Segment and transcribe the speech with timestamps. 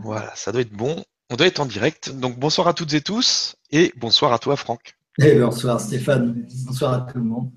[0.00, 1.04] Voilà, ça doit être bon.
[1.30, 2.10] On doit être en direct.
[2.10, 4.96] Donc bonsoir à toutes et tous et bonsoir à toi Franck.
[5.18, 7.50] Et bonsoir Stéphane, bonsoir à tout le monde.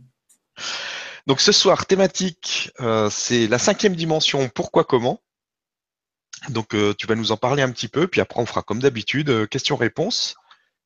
[1.27, 5.21] Donc ce soir, thématique, euh, c'est la cinquième dimension, pourquoi, comment.
[6.49, 8.79] Donc euh, tu vas nous en parler un petit peu, puis après on fera comme
[8.79, 10.35] d'habitude, euh, questions-réponses,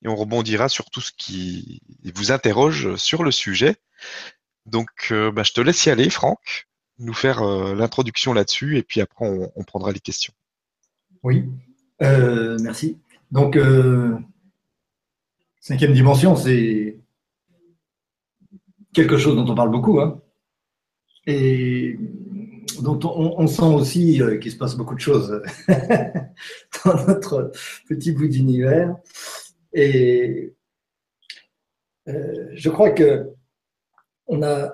[0.03, 1.81] et on rebondira sur tout ce qui
[2.13, 3.77] vous interroge sur le sujet.
[4.65, 9.25] Donc bah, je te laisse y aller, Franck, nous faire l'introduction là-dessus, et puis après
[9.27, 10.33] on prendra les questions.
[11.25, 11.49] Oui,
[12.03, 12.99] euh, merci.
[13.31, 14.15] Donc, euh,
[15.59, 16.99] cinquième dimension, c'est
[18.93, 20.21] quelque chose dont on parle beaucoup, hein,
[21.25, 21.97] et
[22.79, 25.41] dont on, sent aussi euh, qu'il se passe beaucoup de choses
[26.85, 27.51] dans notre
[27.89, 28.95] petit bout d'univers.
[29.73, 30.53] Et
[32.05, 33.31] je crois que
[34.27, 34.73] on a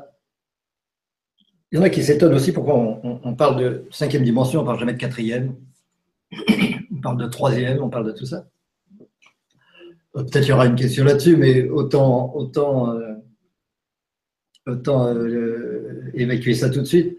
[1.71, 4.63] il y en a qui s'étonnent aussi pourquoi on, on, parle de cinquième dimension, on
[4.63, 5.55] ne parle jamais de quatrième
[6.91, 8.48] on parle de troisième, on parle de tout ça.
[10.16, 13.13] Euh, peut-être qu'il y aura une question là-dessus, mais autant, autant, euh,
[14.68, 17.18] autant euh, évacuer ça tout de suite.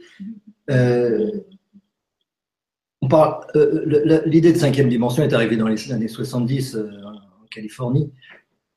[4.27, 8.13] l'idée de cinquième dimension est arrivée dans les années 70 en Californie,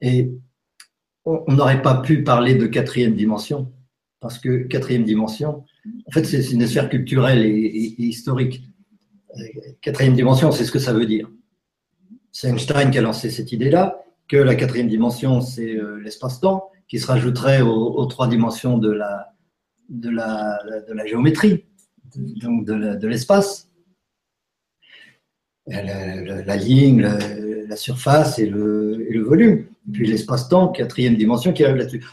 [0.02, 0.32] et
[1.26, 3.72] on n'aurait pas pu parler de quatrième dimension,
[4.20, 5.64] parce que quatrième dimension,
[6.08, 8.64] en fait, c'est une sphère culturelle et historique
[9.82, 11.30] quatrième dimension, c'est ce que ça veut dire.
[12.32, 17.00] C'est Einstein qui a lancé cette idée-là, que la quatrième dimension, c'est euh, l'espace-temps, qui
[17.00, 19.34] se rajouterait aux, trois dimensions de la,
[21.06, 21.66] géométrie,
[22.16, 23.70] donc de l'espace.
[25.68, 29.66] La, ligne, la, surface et le, et le volume.
[29.92, 32.04] Puis l'espace-temps, quatrième dimension qui arrive là-dessus.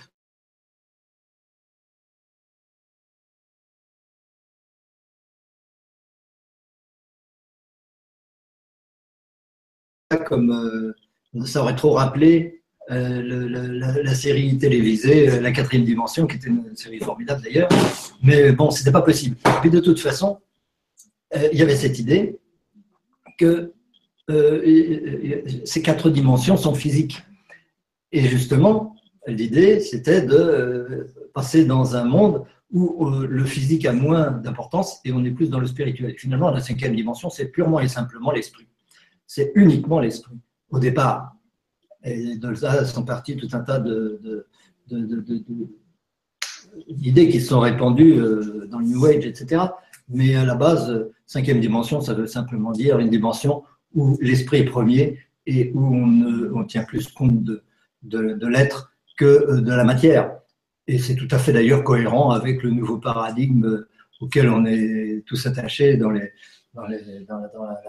[10.23, 10.95] Comme
[11.37, 16.49] euh, ça aurait trop rappelé euh, la, série télévisée euh, La quatrième dimension, qui était
[16.49, 17.69] une série formidable d'ailleurs.
[18.22, 19.37] Mais bon, c'était pas possible.
[19.65, 20.38] Et de toute façon,
[21.34, 22.38] il y avait cette idée
[23.38, 23.72] que
[25.65, 27.22] ces quatre dimensions sont physiques.
[28.12, 28.97] Et justement,
[29.27, 35.25] l'idée, c'était de passer dans un monde où le physique a moins d'importance et on
[35.25, 36.15] est plus dans le spirituel.
[36.19, 38.66] Finalement, la cinquième dimension, c'est purement et simplement l'esprit
[39.34, 40.37] c'est uniquement l'esprit,
[40.69, 41.34] au départ.
[42.04, 43.82] Et de ça sont partis tout un tas
[46.88, 49.62] d'idées qui sont répandues euh, dans le New Age, etc.
[50.10, 53.62] Mais à la base, cinquième dimension, ça veut simplement dire une dimension
[53.94, 57.42] où l'esprit est premier et où on, tient plus compte
[58.03, 60.41] de, l'être que euh, de la matière.
[60.87, 63.87] Et c'est tout à fait d'ailleurs cohérent avec le nouveau paradigme
[64.21, 66.28] auquel on est tous attachés dans la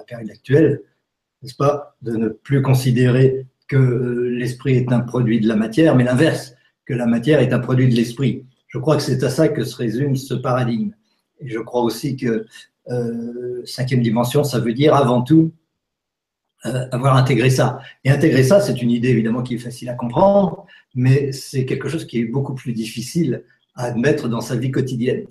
[0.07, 0.81] période actuelle,
[1.43, 5.95] n'est-ce pas, de ne plus considérer que euh, l'esprit est un produit de la matière,
[5.95, 6.55] mais l'inverse,
[6.85, 8.45] que la matière est un produit de l'esprit.
[8.67, 10.91] Je crois que c'est à ça que se résume ce paradigme.
[11.39, 12.45] Et je crois aussi que
[12.89, 15.51] euh, cinquième dimension, ça veut dire avant tout
[16.65, 17.79] euh, avoir intégré ça.
[18.03, 20.65] Et intégrer ça, c'est une idée évidemment qui est facile à comprendre,
[20.95, 23.43] mais c'est quelque chose qui est beaucoup plus difficile
[23.75, 25.25] à admettre dans sa vie quotidienne.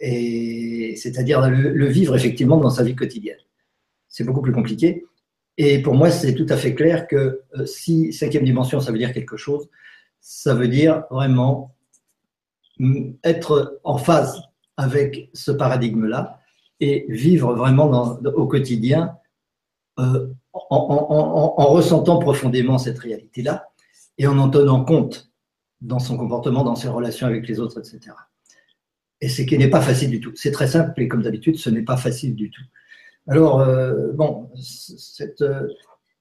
[0.00, 3.38] Et c'est-à-dire le, vivre effectivement dans sa vie quotidienne.
[4.08, 5.06] C'est beaucoup plus compliqué.
[5.56, 8.98] Et pour moi, c'est tout à fait clair que euh, si cinquième dimension, ça veut
[8.98, 9.68] dire quelque chose,
[10.20, 11.74] ça veut dire vraiment
[12.78, 14.42] mm, être en phase
[14.76, 16.40] avec ce paradigme-là
[16.80, 19.16] et vivre vraiment au quotidien
[20.00, 23.68] euh, en, ressentant profondément cette réalité-là
[24.18, 25.30] et en en tenant compte
[25.80, 28.16] dans son comportement, dans ses relations avec les autres, etc.
[29.20, 30.32] Et ce qui n'est pas facile du tout.
[30.34, 32.62] C'est très simple et comme d'habitude, ce n'est pas facile du tout.
[33.26, 34.50] Alors, euh, bon,
[35.40, 35.68] euh,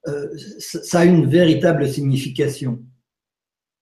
[0.08, 2.82] euh, ça a une véritable signification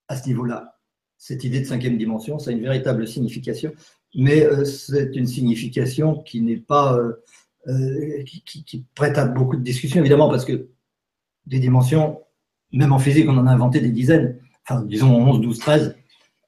[0.07, 0.79] à ce niveau-là.
[1.17, 3.73] Cette idée de cinquième dimension, ça a une véritable signification,
[4.15, 6.99] mais c'est une signification qui n'est pas,
[8.25, 10.69] qui, prête à beaucoup de discussions, évidemment, parce que
[11.46, 12.23] des dimensions,
[12.72, 15.96] même en physique, on en a inventé des dizaines, enfin, disons 11, 12, 13.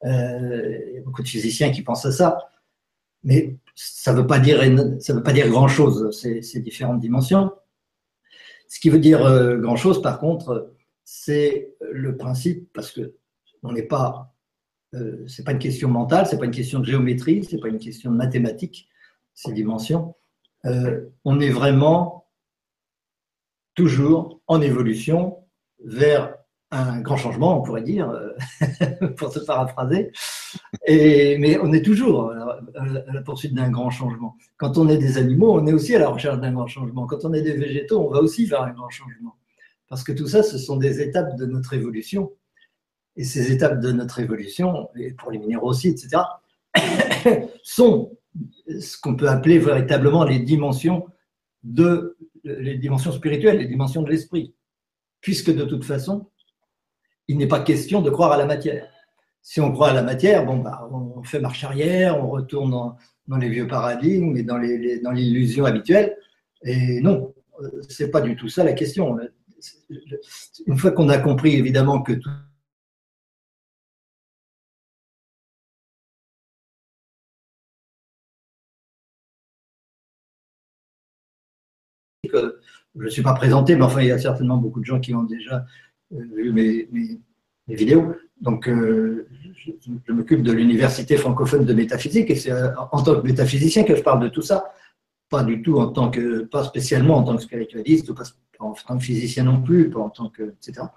[0.06, 2.40] il y a beaucoup de physiciens qui pensent à ça.
[3.24, 4.62] Mais ça ne veut pas dire,
[5.00, 7.52] ça veut pas dire grand-chose, ces, différentes dimensions.
[8.68, 10.74] Ce qui veut dire euh, grand-chose, par contre,
[11.04, 13.16] c'est le principe, parce que
[13.62, 14.34] on n'est pas,
[14.94, 17.80] euh, c'est pas une question mentale, c'est pas une question de géométrie, c'est pas une
[17.80, 18.90] question de mathématiques,
[19.34, 20.16] ces dimensions.
[20.66, 22.28] Euh, on est vraiment
[23.76, 25.38] toujours en évolution
[25.84, 26.36] vers
[26.74, 30.12] un grand changement, on pourrait dire, euh, pour se paraphraser.
[30.88, 34.36] Et, mais on est toujours à la poursuite d'un grand changement.
[34.58, 37.06] Quand on est des animaux, on est aussi à la recherche d'un grand changement.
[37.06, 39.36] Quand on est des végétaux, on va aussi vers un grand changement.
[39.88, 42.32] Parce que tout ça, ce sont des étapes de notre évolution.
[43.16, 46.24] Et ces étapes de notre évolution, et pour les minéraux aussi, etc.,
[47.64, 48.18] sont
[48.68, 51.06] ce qu'on peut appeler véritablement les dimensions
[51.62, 54.54] de les dimensions spirituelles, les dimensions de l'esprit.
[55.22, 56.30] Puisque de toute façon,
[57.28, 58.88] il n'est pas question de croire à la matière.
[59.42, 62.72] Si on croit à la matière, bon, bah, on fait marche arrière, on retourne
[63.28, 66.18] dans, les vieux paradigmes et dans, les, dans l'illusion habituelle.
[66.64, 67.34] Et non,
[67.90, 69.18] c'est pas du tout ça la question.
[70.66, 72.30] Une fois qu'on a compris évidemment que tout
[82.96, 85.14] je ne suis pas présenté, mais enfin, il y a certainement beaucoup de gens qui
[85.14, 85.60] ont déjà euh,
[86.12, 86.88] vu mes,
[87.68, 88.14] vidéos.
[88.42, 93.26] Donc, euh, je, m'occupe de l'université francophone de métaphysique et c'est euh, en tant que
[93.26, 94.74] métaphysicien que je parle de tout ça.
[95.30, 98.24] Pas du tout en tant que, pas spécialement en tant que spiritualiste, pas
[98.60, 100.88] en tant que physicien non plus, pas en tant que, etc.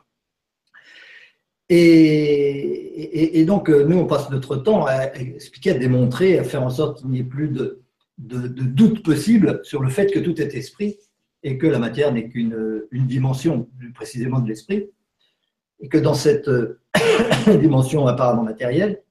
[1.69, 7.01] Et, donc, nous, on passe notre temps à expliquer, à démontrer, à faire en sorte
[7.01, 7.83] qu'il n'y ait plus de,
[8.19, 10.97] doute possible sur le fait que tout est esprit
[11.43, 14.91] et que la matière n'est qu'une une dimension, plus précisément de l'esprit,
[15.81, 16.81] et que dans cette euh,
[17.61, 19.03] dimension apparemment matérielle,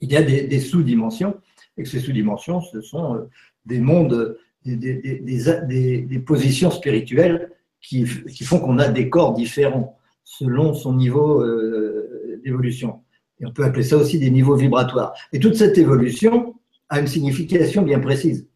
[0.00, 1.36] il y a des, sous-dimensions,
[1.76, 3.30] et que ces sous-dimensions, ce sont euh,
[3.66, 7.50] des mondes, des, positions spirituelles
[7.80, 13.00] qui, qui font qu'on a des corps différents selon son niveau euh, d'évolution.
[13.40, 15.14] Et on peut appeler ça aussi des niveaux vibratoires.
[15.32, 16.54] Et toute cette évolution
[16.88, 18.46] a une signification bien précise.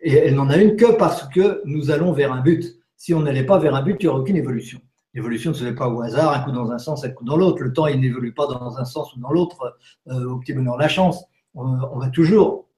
[0.00, 2.78] Et elle n'en a une que parce que nous allons vers un but.
[2.96, 4.80] Si on n'allait pas vers un but, il n'y aurait aucune évolution.
[5.16, 7.38] L'évolution ne se fait pas au hasard, un coup dans un sens, un coup dans
[7.38, 7.62] l'autre.
[7.62, 9.78] Le temps, il n'évolue pas dans un sens ou dans l'autre
[10.08, 11.24] euh, au petit bonheur la chance.
[11.54, 12.68] On, va toujours,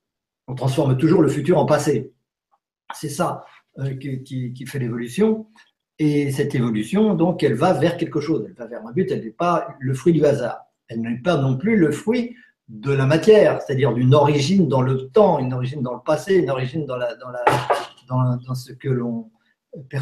[0.46, 2.12] on transforme toujours le futur en passé.
[2.94, 3.44] C'est ça
[3.80, 5.48] euh, qui, fait l'évolution.
[5.98, 8.44] Et cette évolution, donc, elle va vers quelque chose.
[8.46, 9.10] Elle va vers un but.
[9.10, 10.60] Elle n'est pas le fruit du hasard.
[10.86, 12.36] Elle n'est pas non plus le fruit
[12.68, 16.50] de la matière, c'est-à-dire d'une origine dans le temps, une origine dans le passé, une
[16.50, 16.98] origine dans,
[18.54, 19.28] ce que l'on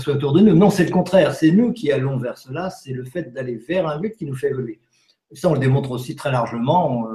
[0.08, 0.54] autour de nous.
[0.54, 3.86] Non, c'est le contraire, c'est nous qui allons vers cela, c'est le fait d'aller vers
[3.86, 4.80] un but qui nous fait évoluer.
[5.32, 7.08] ça, on le démontre aussi très largement,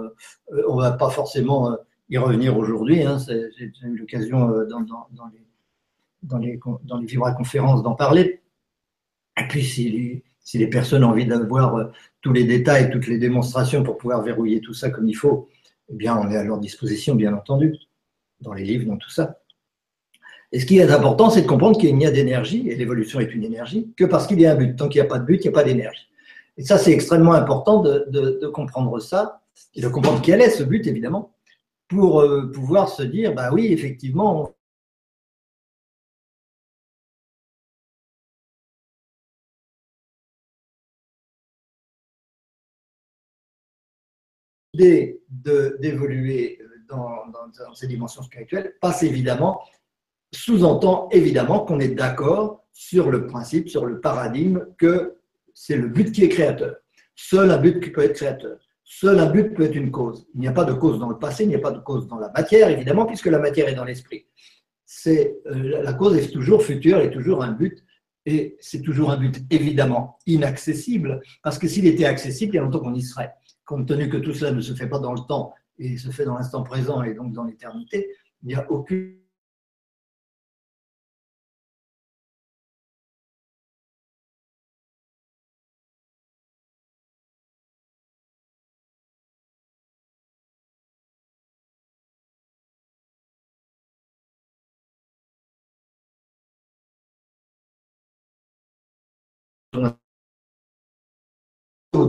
[0.68, 1.76] on ne va pas forcément euh,
[2.10, 3.18] y revenir aujourd'hui, hein.
[3.28, 5.42] j'ai eu l'occasion euh, dans, dans, les,
[6.24, 8.42] dans, les, dans les conférences d'en parler.
[9.40, 11.86] Et puis, si les, si les personnes ont envie d'avoir euh,
[12.22, 15.48] tous les détails, toutes les démonstrations pour pouvoir verrouiller tout ça comme il faut,
[15.90, 17.76] eh bien, on est à leur disposition, bien entendu,
[18.42, 19.41] dans les livres, dans tout ça.
[20.54, 23.34] Et ce qui est important, c'est de comprendre qu'il n'y a d'énergie, et l'évolution est
[23.34, 24.76] une énergie, que parce qu'il y a un but.
[24.76, 26.08] Tant qu'il n'y a pas de but, il n'y a pas d'énergie.
[26.58, 29.42] Et ça, c'est extrêmement important de, comprendre ça,
[29.76, 31.34] et de comprendre quel est ce but, évidemment,
[31.88, 34.54] pour euh, pouvoir se dire, bah oui, effectivement,
[44.74, 46.60] d'évoluer
[46.90, 49.62] dans, dans, ces dimensions spirituelles passe évidemment,
[50.34, 55.18] sous-entend évidemment qu'on est d'accord sur le principe, sur le paradigme que
[55.54, 56.76] c'est le but qui est créateur.
[57.16, 58.58] Seul un but qui peut être créateur.
[58.84, 60.28] Seul un but peut être une cause.
[60.34, 62.08] Il n'y a pas de cause dans le passé, il n'y a pas de cause
[62.08, 64.26] dans la matière, évidemment, puisque la matière est dans l'esprit.
[64.86, 67.84] C'est euh, la cause est toujours future, est toujours un but,
[68.26, 72.64] et c'est toujours un but évidemment inaccessible, parce que s'il était accessible, il y a
[72.64, 73.32] longtemps qu'on y serait
[73.66, 76.26] compte tenu que tout cela ne se fait pas dans le temps et se fait
[76.26, 78.10] dans l'instant présent et donc dans l'éternité,
[78.44, 79.21] il n'y a aucune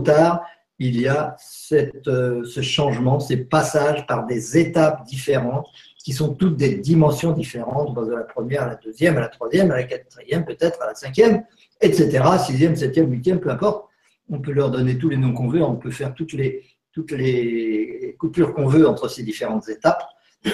[0.03, 0.43] tard,
[0.79, 1.35] il y a
[1.71, 5.67] euh, ce changement, ces passages par des étapes différentes
[6.03, 9.71] qui sont toutes des dimensions différentes, de la première à la deuxième, à la troisième,
[9.71, 11.45] à la quatrième, peut-être à la cinquième,
[11.79, 13.87] etc., sixième, septième, huitième, peu importe.
[14.29, 17.11] On peut leur donner tous les noms qu'on veut, on peut faire toutes les, toutes
[17.11, 20.03] les coupures qu'on veut entre ces différentes étapes.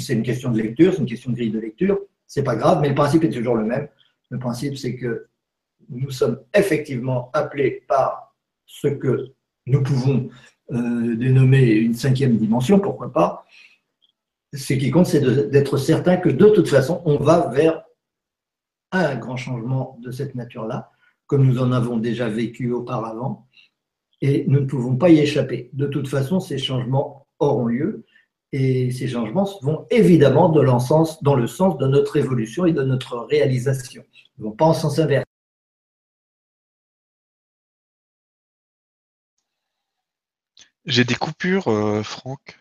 [0.00, 2.80] C'est une question de lecture, c'est une question de grille de lecture, c'est pas grave,
[2.82, 3.86] mais le principe est toujours le même.
[4.30, 5.28] Le principe, c'est que
[5.88, 8.27] nous sommes effectivement appelés par
[8.68, 9.32] ce que
[9.66, 10.28] nous pouvons
[10.72, 13.44] euh, dénommer une cinquième dimension, pourquoi pas.
[14.54, 17.82] Ce qui compte, c'est d'être certain que de toute façon, on va vers
[18.92, 20.92] un grand changement de cette nature-là,
[21.26, 23.46] comme nous en avons déjà vécu auparavant,
[24.20, 25.70] et nous ne pouvons pas y échapper.
[25.72, 28.04] De toute façon, ces changements auront lieu
[28.52, 34.02] et ces changements vont évidemment dans le sens, de notre évolution et de notre réalisation.
[34.38, 35.27] Ils ne vont pas en sens inverse.
[40.88, 42.58] J'ai des coupures, euh, Franck.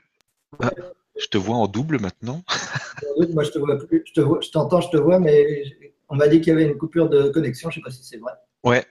[0.60, 0.72] Ah,
[1.18, 2.44] je te vois en double maintenant.
[3.34, 4.04] Moi, je te vois plus.
[4.06, 5.64] Je t'entends, je, te vois, mais
[6.10, 7.70] on m'a dit qu'il y avait une coupure de connexion.
[7.70, 8.34] Je ne sais pas si c'est vrai.
[8.64, 8.86] Ouais,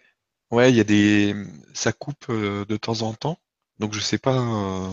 [0.50, 1.34] ouais, il y a des,
[1.74, 3.38] ça coupe euh, de temps en temps.
[3.78, 4.38] Donc je sais pas.
[4.38, 4.88] Euh,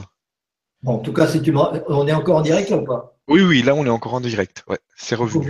[0.84, 3.18] Bon, en tout cas, si tu on est encore en direct là ou pas?
[3.30, 4.66] Oui, oui, là on est encore en direct.
[4.68, 5.50] Ouais, c'est revenu.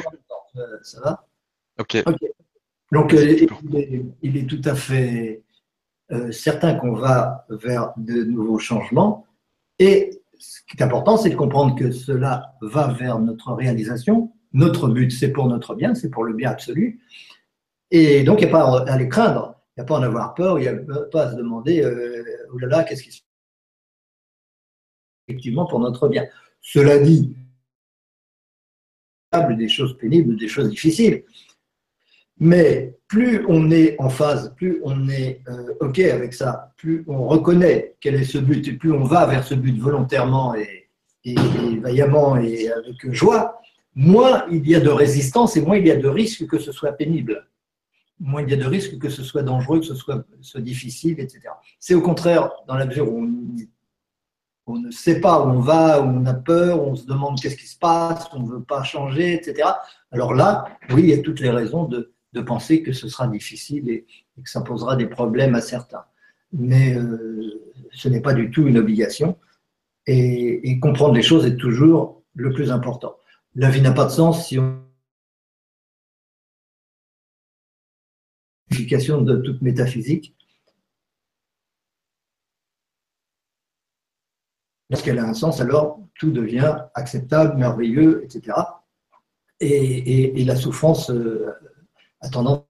[0.83, 1.27] Ça va?
[1.79, 2.03] Ok.
[2.91, 3.47] Donc euh,
[4.21, 5.41] il, est, tout à fait
[6.11, 9.25] euh, certain qu'on va vers de nouveaux changements.
[9.79, 14.31] Et ce qui est important, c'est de comprendre que cela va vers notre réalisation.
[14.51, 17.01] Notre but, c'est pour notre bien, c'est pour le bien absolu.
[17.91, 20.03] Et donc, il n'y a pas à les craindre, il n'y a pas à en
[20.03, 20.75] avoir peur, il n'y a
[21.11, 21.83] pas à se demander,
[22.51, 23.33] oh là là, qu'est-ce qui se passe
[25.27, 26.25] effectivement pour notre bien.
[26.61, 27.35] Cela dit,
[29.57, 31.23] des choses pénibles, des choses difficiles.
[32.39, 37.27] Mais plus on est en phase, plus on est euh, OK avec ça, plus on
[37.27, 40.89] reconnaît quel est ce but, et plus on va vers ce but volontairement et,
[41.79, 43.61] vaillamment et avec joie,
[43.95, 46.71] moins il y a de résistance et moins il y a de risque que ce
[46.71, 47.47] soit pénible.
[48.19, 50.25] Moins il y a de risque que ce soit dangereux, que ce soit,
[50.57, 51.41] difficile, etc.
[51.79, 53.29] C'est au contraire, dans la mesure où on
[54.65, 57.57] on ne sait pas où on va, où on a peur, on se demande qu'est-ce
[57.57, 59.69] qui se passe, on ne veut pas changer, etc.
[60.11, 63.89] Alors là, oui, il y a toutes les raisons de, penser que ce sera difficile
[63.89, 64.05] et,
[64.43, 66.05] que ça posera des problèmes à certains.
[66.51, 69.37] Mais euh, ce n'est pas du tout une obligation.
[70.05, 73.15] Et, comprendre les choses est toujours le plus important.
[73.55, 74.81] La vie n'a pas de sens si on
[78.69, 80.35] de toute métaphysique
[84.89, 88.57] Lorsqu'elle a un sens, alors tout devient acceptable, merveilleux, etc.
[89.59, 91.51] Et, la souffrance euh,
[92.23, 92.63] a tendance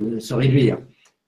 [0.00, 0.78] à se réduire,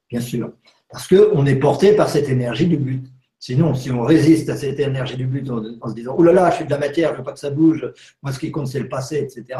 [0.08, 0.52] bien sûr.
[0.88, 3.06] Parce qu'on est porté par cette énergie du but.
[3.38, 6.50] Sinon, si on résiste à cette énergie du but en, se disant Oh là là,
[6.50, 7.90] je suis de la matière, je veux pas que ça bouge,
[8.22, 9.58] moi ce qui compte c'est le passé, etc.,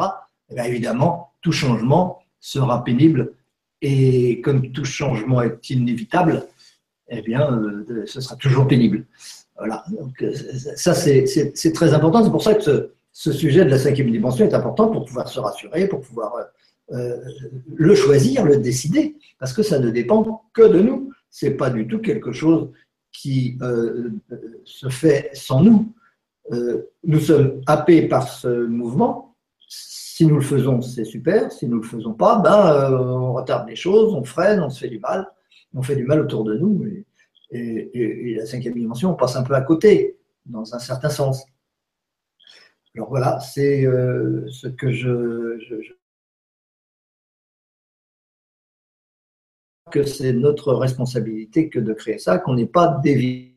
[0.55, 3.33] eh évidemment, tout changement sera pénible.
[3.81, 6.45] Et comme tout changement est inévitable,
[7.09, 9.05] eh bien, euh, ce sera toujours pénible.
[9.57, 10.33] Voilà, donc euh,
[10.75, 12.23] ça c'est très important.
[12.23, 15.39] C'est pour ça que ce, sujet de la cinquième dimension est important pour pouvoir se
[15.39, 16.43] rassurer, pour pouvoir euh,
[16.91, 21.11] le choisir, le décider, parce que ça ne dépend que de nous.
[21.29, 22.71] Ce n'est pas du tout quelque chose
[23.11, 23.57] qui
[24.65, 25.93] se fait sans nous.
[27.03, 29.35] nous sommes happés par ce mouvement.
[29.67, 31.51] Si nous le faisons, c'est super.
[31.51, 34.79] Si nous ne le faisons pas, ben, on retarde les choses, on freine, on se
[34.81, 35.27] fait du mal.
[35.73, 36.85] On fait du mal autour de nous
[37.51, 41.45] et, la cinquième dimension, on passe un peu à côté, dans un certain sens.
[42.95, 45.57] Alors voilà, c'est euh, ce que je,
[49.91, 53.47] que c'est notre responsabilité que de créer ça, qu'on n'est pas des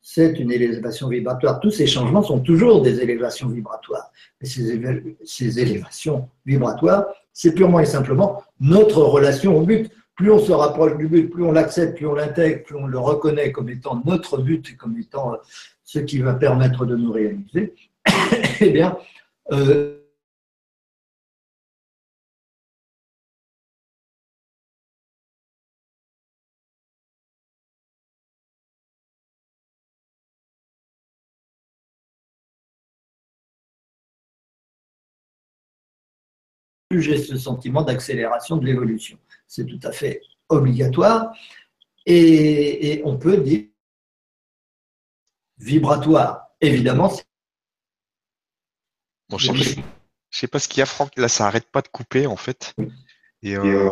[0.00, 1.60] c'est une élévation vibratoire.
[1.60, 4.10] Tous ces changements sont toujours des élévations vibratoires.
[4.40, 7.06] Mais ces élévations vibratoires
[7.40, 9.88] c'est purement et simplement notre relation au but.
[10.16, 12.98] Plus on se rapproche du but, plus on l'accepte, plus on l'intègre, plus on le
[12.98, 15.36] reconnaît comme étant notre but, comme étant euh,
[15.84, 17.74] ce qui va permettre de nous réaliser,
[18.60, 18.98] eh bien,
[19.52, 19.97] euh,
[36.90, 39.18] j'ai ce sentiment d'accélération de l'évolution.
[39.46, 41.32] C'est tout à fait obligatoire.
[42.06, 43.66] Et, on peut dire
[45.58, 46.46] vibratoire.
[46.60, 47.12] Évidemment.
[49.36, 49.62] je ne
[50.30, 51.16] sais, pas ce qu'il y a, Franck.
[51.16, 52.74] Là, ça n'arrête pas de couper, en fait.
[53.42, 53.90] Et, euh,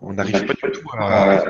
[0.00, 1.44] on n'arrive pas du tout à.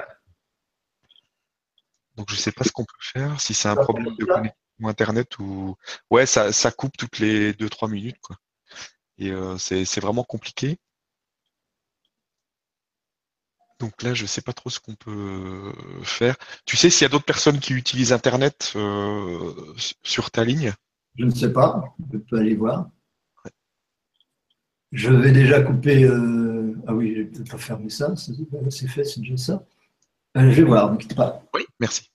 [2.17, 4.57] Donc, je ne sais pas ce qu'on peut faire, si c'est un problème de connexion
[4.85, 5.77] Internet ou.
[6.11, 8.37] Ouais, ça, ça coupe toutes les 2-3 minutes, quoi.
[9.19, 10.79] Et euh, c'est vraiment compliqué.
[13.79, 16.37] Donc là, je ne sais pas trop ce qu'on peut faire.
[16.65, 19.53] Tu sais s'il y a d'autres personnes qui utilisent Internet euh,
[20.03, 20.73] sur ta ligne?
[21.19, 21.95] Je ne sais pas.
[22.13, 22.89] Je peux aller voir.
[24.93, 26.05] Je vais déjà couper.
[26.05, 28.15] Euh, ah oui, je vais peut-être pas fermer ça.
[28.17, 29.67] C'est fait, c'est déjà ça.
[30.37, 31.43] Euh, je vais voir, ne quitte pas.
[31.55, 32.11] Oui, merci.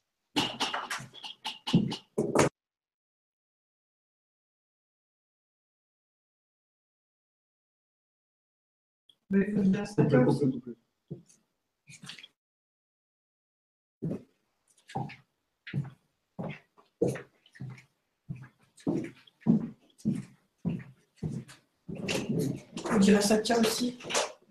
[22.92, 23.98] On dirait ça tient aussi.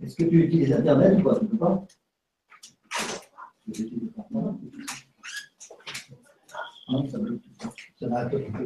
[0.02, 1.84] Est-ce que tu utilises Internet ou pas Tu peux pas
[6.88, 7.40] Non, ça bloque.
[7.98, 8.58] Ça n'arrête pas.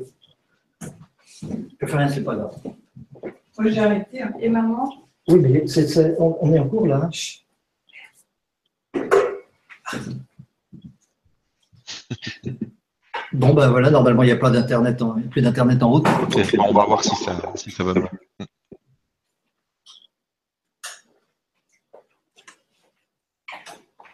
[1.42, 2.56] Je fais rien, c'est pas grave.
[3.58, 4.22] Moi, j'ai arrêté.
[4.22, 4.32] hein.
[4.40, 5.08] Et maman?
[5.28, 7.02] Oui, mais c'est- c'est- on, on est en cours là.
[7.04, 7.10] hein.
[13.32, 16.06] Bon, ben voilà, normalement, il n'y a pas d'Internet en, plus d'Internet en route.
[16.58, 18.08] On va voir si ça, si ça va mieux.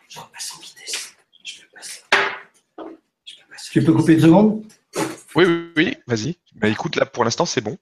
[0.08, 1.14] Je repasse en vitesse.
[1.44, 2.02] Je peux passer.
[3.24, 3.70] Je peux passer.
[3.72, 4.64] Tu peux couper une seconde?
[5.36, 6.38] Oui, oui, oui, vas-y.
[6.54, 7.76] Bah, écoute, là, pour l'instant, c'est bon.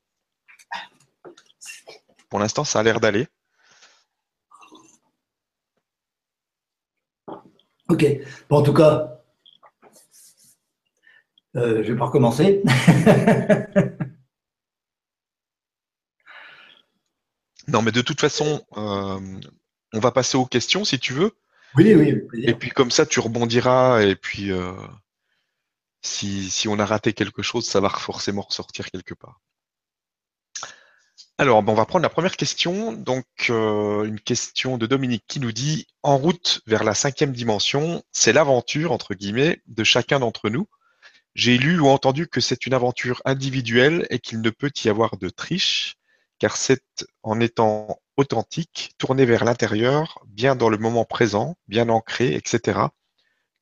[2.28, 3.26] Pour l'instant, ça a l'air d'aller.
[7.88, 8.04] Ok.
[8.50, 9.17] Bon, en tout cas,
[11.58, 12.62] euh, je vais pas recommencer.
[17.68, 19.20] Non, mais de toute façon, euh,
[19.92, 21.32] on va passer aux questions si tu veux.
[21.76, 24.02] oui, oui, Et puis comme ça, tu rebondiras.
[24.02, 24.72] Et puis, euh,
[26.00, 29.40] si, si on a raté quelque chose, ça va forcément ressortir quelque part.
[31.36, 32.92] Alors, ben, on va prendre la première question.
[32.92, 38.02] Donc, euh, une question de Dominique qui nous dit En route vers la cinquième dimension,
[38.12, 40.66] c'est l'aventure, entre guillemets, de chacun d'entre nous.
[41.34, 45.16] J'ai lu ou entendu que c'est une aventure individuelle et qu'il ne peut y avoir
[45.16, 45.96] de triche,
[46.38, 46.82] car c'est
[47.22, 52.80] en étant authentique, tourné vers l'intérieur, bien dans le moment présent, bien ancré, etc.,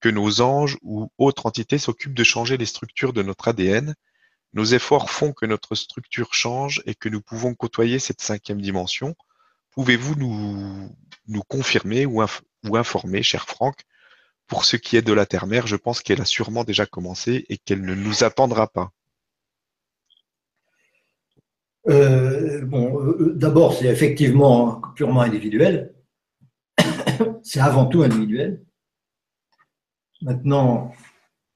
[0.00, 3.94] que nos anges ou autres entités s'occupent de changer les structures de notre ADN.
[4.52, 9.14] Nos efforts font que notre structure change et que nous pouvons côtoyer cette cinquième dimension.
[9.70, 10.96] Pouvez-vous nous,
[11.28, 12.22] nous confirmer ou,
[12.64, 13.84] ou informer, cher Franck,
[14.46, 17.58] pour ce qui est de la Terre-Mère, je pense qu'elle a sûrement déjà commencé et
[17.58, 18.92] qu'elle ne nous attendra pas.
[21.88, 25.94] Euh, euh, d'abord, c'est effectivement purement individuel.
[27.42, 28.64] c'est avant tout individuel.
[30.22, 30.92] Maintenant,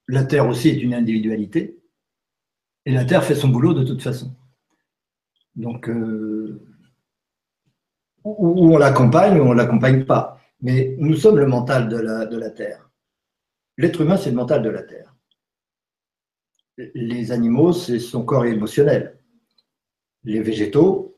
[0.07, 1.79] la Terre aussi est une individualité.
[2.87, 4.35] Et la Terre fait son boulot de toute façon.
[5.57, 6.65] Donc, euh,
[8.25, 10.41] ou on l'accompagne ou on ne l'accompagne pas.
[10.63, 11.97] Mais nous sommes le mental de
[12.37, 12.90] la Terre.
[13.81, 15.15] L'être humain, c'est le mental de la Terre.
[16.95, 19.19] Les animaux, c'est son corps émotionnel.
[20.23, 21.17] Les végétaux,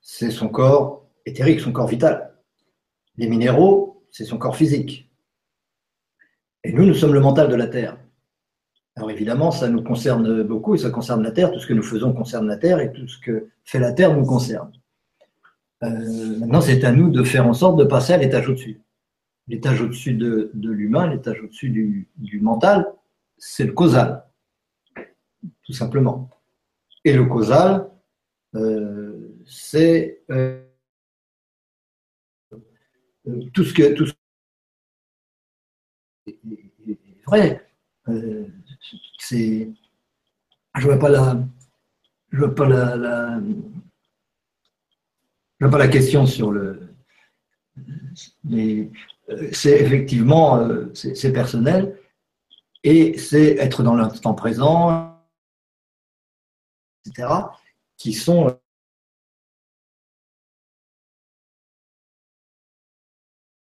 [0.00, 2.38] c'est son corps éthérique, son corps vital.
[3.16, 5.10] Les minéraux, c'est son corps physique.
[6.62, 7.98] Et nous, nous sommes le mental de la Terre.
[8.94, 11.50] Alors évidemment, ça nous concerne beaucoup et ça concerne la Terre.
[11.50, 14.16] Tout ce que nous faisons concerne la Terre et tout ce que fait la Terre
[14.16, 14.70] nous concerne.
[15.82, 18.80] Euh, maintenant, c'est à nous de faire en sorte de passer à l'étage au-dessus.
[19.48, 22.86] L'étage au-dessus de, de l'humain, l'étage au-dessus du, du mental,
[23.38, 24.24] c'est le causal,
[25.64, 26.30] tout simplement.
[27.04, 27.90] Et le causal,
[28.54, 30.62] euh, c'est euh,
[33.28, 34.12] euh, tout ce que tout ce
[36.26, 37.64] est- vrai.
[39.18, 39.68] C'est,
[40.76, 41.38] je vois pas la,
[42.32, 43.40] je vois pas la, la-
[45.60, 46.94] je vois pas la question sur le,
[48.44, 48.90] mais
[49.52, 51.98] c'est effectivement euh, c'est personnel
[52.84, 55.14] et c'est être dans l'instant présent,
[57.04, 57.28] etc.
[57.96, 58.58] qui sont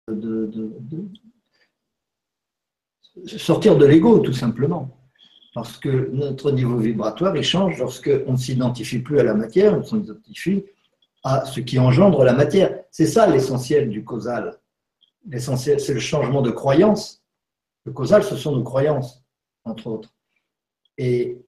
[0.08, 1.08] de, de-
[3.38, 4.90] sortir de l'ego, tout simplement.
[5.54, 9.76] Parce que notre niveau vibratoire, il change lorsque on ne s'identifie plus à la matière,
[9.76, 10.64] on s'identifie
[11.24, 12.84] à ce qui engendre la matière.
[12.90, 14.58] C'est ça l'essentiel du causal.
[15.28, 17.22] L'essentiel, c'est le changement de croyance.
[17.84, 19.24] Le causal, ce sont nos croyances,
[19.64, 20.14] entre autres.
[20.98, 21.44] Et les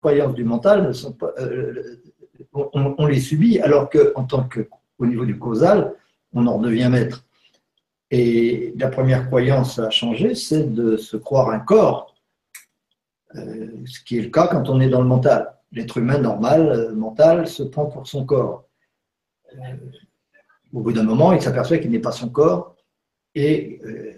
[0.00, 0.92] croyances du mental
[1.38, 2.02] euh,
[2.52, 5.94] on, les subit, alors qu'en tant que, au niveau du causal,
[6.32, 7.24] on en redevient maître.
[8.10, 12.14] Et la première croyance à changer, c'est de se croire un corps,
[13.36, 15.54] Euh, ce qui est le cas quand on est dans le mental.
[15.70, 18.64] L'être humain normal, euh, mental, se prend pour son corps.
[20.74, 22.76] Euh, au bout d'un moment, il s'aperçoit qu'il n'est pas son corps
[23.34, 24.12] et euh,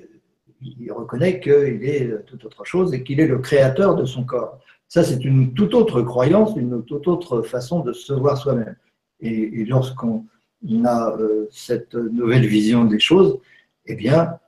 [0.61, 4.59] il reconnaît qu'il est tout autre chose et qu'il est le créateur de son corps.
[4.89, 8.77] Ça, c'est une toute autre croyance, une toute autre façon de se voir soi-même.
[9.21, 10.27] Et, lorsqu'on
[10.85, 13.39] a euh, cette nouvelle vision des choses,
[13.87, 14.39] eh bien,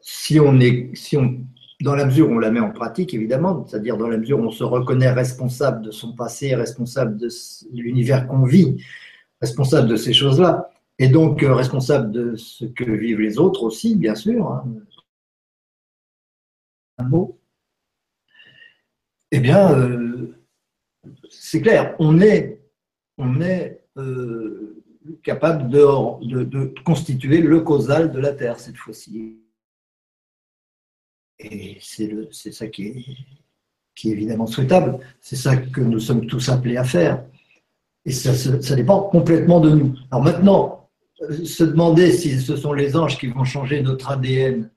[0.00, 1.40] si on est, si on,
[1.80, 4.44] dans la mesure où on la met en pratique, évidemment, c'est-à-dire dans la mesure où
[4.44, 7.28] on se reconnaît responsable de son passé, responsable de
[7.74, 8.82] l'univers qu'on vit,
[9.40, 13.96] responsable de ces choses-là, et donc euh, responsable de ce que vivent les autres aussi,
[13.96, 14.50] bien sûr.
[14.50, 14.64] Hein.
[16.98, 17.38] Un mot.
[19.30, 20.38] Eh bien, euh,
[21.28, 22.60] c'est clair, on est,
[23.18, 24.82] on est euh,
[25.22, 29.36] capable de, de, constituer le causal de la Terre cette fois-ci.
[31.38, 33.04] Et c'est ça qui est,
[33.94, 34.98] qui est évidemment souhaitable.
[35.20, 37.24] C'est ça que nous sommes tous appelés à faire.
[38.06, 39.94] Et ça, dépend complètement de nous.
[40.10, 40.88] Alors maintenant,
[41.22, 44.70] euh, se demander si ce sont les anges qui vont changer notre ADN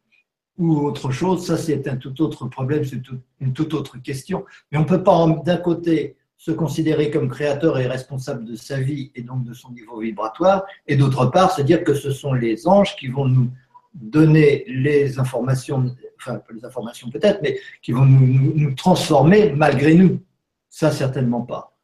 [0.57, 3.01] ou autre chose, ça c'est un tout autre problème, c'est
[3.39, 4.43] une toute autre question.
[4.71, 8.79] Mais on ne peut pas d'un côté se considérer comme créateur et responsable de sa
[8.79, 12.33] vie et donc de son niveau vibratoire, et d'autre part se dire que ce sont
[12.33, 13.51] les anges qui vont nous
[13.93, 20.21] donner les informations, enfin pas les informations peut-être, mais qui vont nous, transformer malgré nous.
[20.69, 21.77] Ça, certainement pas.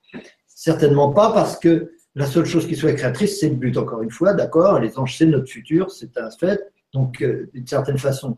[0.56, 4.10] Certainement pas parce que la seule chose qui soit créatrice, c'est le but, encore une
[4.10, 6.72] fois, d'accord Les anges, c'est notre futur, c'est un fait.
[6.94, 8.38] Donc, euh, d'une certaine façon,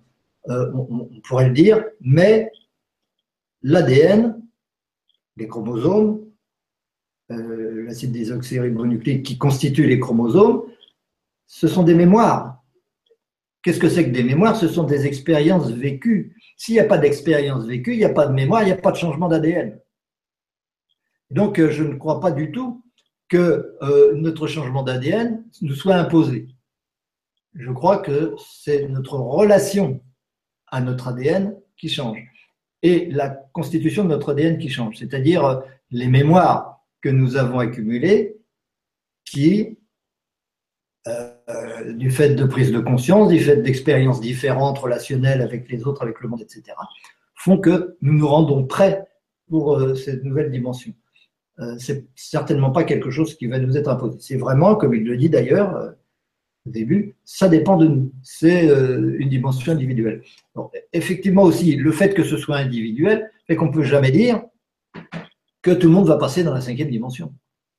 [0.49, 2.51] euh, on, pourrait le dire, mais
[3.61, 4.41] l'ADN,
[5.35, 6.25] les chromosomes,
[7.31, 10.63] euh, l'acide désoxyribonucléique qui constitue les chromosomes,
[11.45, 12.63] ce sont des mémoires.
[13.61, 14.55] Qu'est-ce que c'est que des mémoires?
[14.55, 16.35] Ce sont des expériences vécues.
[16.57, 18.77] S'il n'y a pas d'expérience vécue, il n'y a pas de mémoire, il n'y a
[18.77, 19.79] pas de changement d'ADN.
[21.29, 22.83] Donc, euh, je ne crois pas du tout
[23.27, 26.47] que euh, notre changement d'ADN nous soit imposé.
[27.53, 30.01] Je crois que c'est notre relation
[30.67, 32.19] à notre ADN qui change
[32.83, 35.61] et la constitution de notre ADN qui change, c'est-à-dire euh,
[35.91, 38.37] les mémoires que nous avons accumulées
[39.25, 39.77] qui
[41.95, 46.19] du fait de prise de conscience, du fait d'expériences différentes, relationnelles avec les autres, avec
[46.19, 46.75] le monde, etc.,
[47.33, 49.07] font que nous nous rendons prêts
[49.47, 50.93] pour cette nouvelle dimension.
[51.59, 54.17] Euh, c'est certainement pas quelque chose qui va nous être imposé.
[54.19, 55.95] C'est vraiment, comme il le dit d'ailleurs
[56.65, 58.11] au début, ça dépend de nous.
[58.23, 60.21] C'est une dimension individuelle.
[60.93, 64.43] effectivement aussi, le fait que ce soit individuel fait qu'on ne peut jamais dire
[65.61, 67.33] que tout le monde va passer dans la cinquième dimension.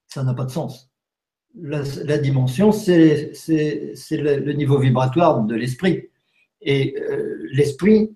[0.07, 0.91] Ça n'a pas de sens
[1.61, 3.33] la, dimension, c'est
[4.11, 6.09] le, niveau vibratoire de l'esprit.
[6.61, 8.11] Et euh, l'esprit,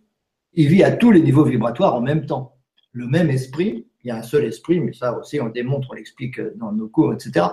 [0.55, 2.57] il vit à tous les niveaux vibratoires en même temps.
[2.93, 5.95] Le même esprit, il y a un seul esprit, mais ça aussi on démontre, on
[5.95, 7.47] l'explique dans nos cours, etc.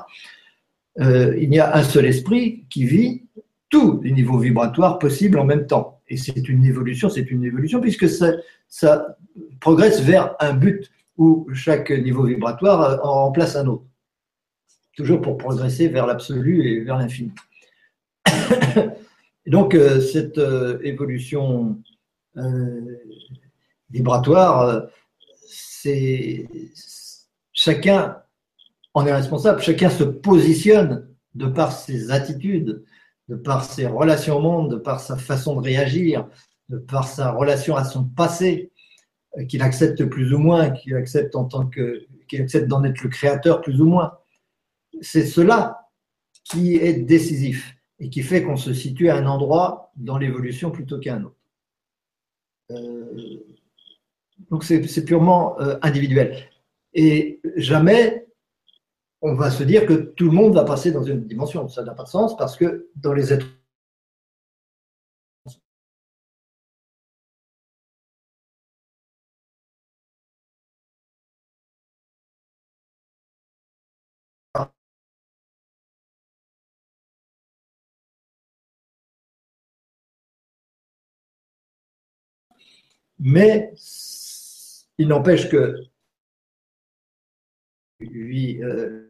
[1.00, 3.24] Euh, il y a un seul esprit qui vit
[3.70, 6.02] tous les niveaux vibratoires possibles en même temps.
[6.08, 9.18] Et c'est une évolution, c'est une évolution puisque ça,
[9.62, 13.84] progresse vers un but où chaque niveau vibratoire en remplace un autre
[15.00, 17.32] toujours pour progresser vers l'absolu et vers l'infini.
[19.48, 21.78] donc, euh, cette euh, évolution
[22.36, 22.98] euh,
[23.90, 24.88] vibratoire,
[25.82, 26.48] c'est
[27.54, 28.18] chacun
[28.94, 32.84] en est responsable, chacun se positionne de par ses attitudes,
[33.28, 36.28] de par ses relations au monde, de par sa façon de réagir,
[36.70, 38.72] de par sa relation à son passé,
[39.48, 43.10] qu'il accepte plus ou moins, qu'il accepte en tant que qu'il accepte d'en être le
[43.10, 44.20] créateur plus ou moins
[45.02, 45.90] c'est cela
[46.44, 51.00] qui est décisif et qui fait qu'on se situe à un endroit dans l'évolution plutôt
[51.00, 51.36] qu'à un autre.
[52.72, 53.40] Euh,
[54.50, 56.50] donc c'est purement euh, individuel.
[56.94, 58.26] Et jamais
[59.22, 61.68] on va se dire que tout le monde va passer dans une dimension.
[61.68, 63.48] Ça n'a pas de sens parce que dans les êtres
[83.20, 83.74] Mais
[85.00, 85.76] il n'empêche que
[88.02, 89.08] lui, euh,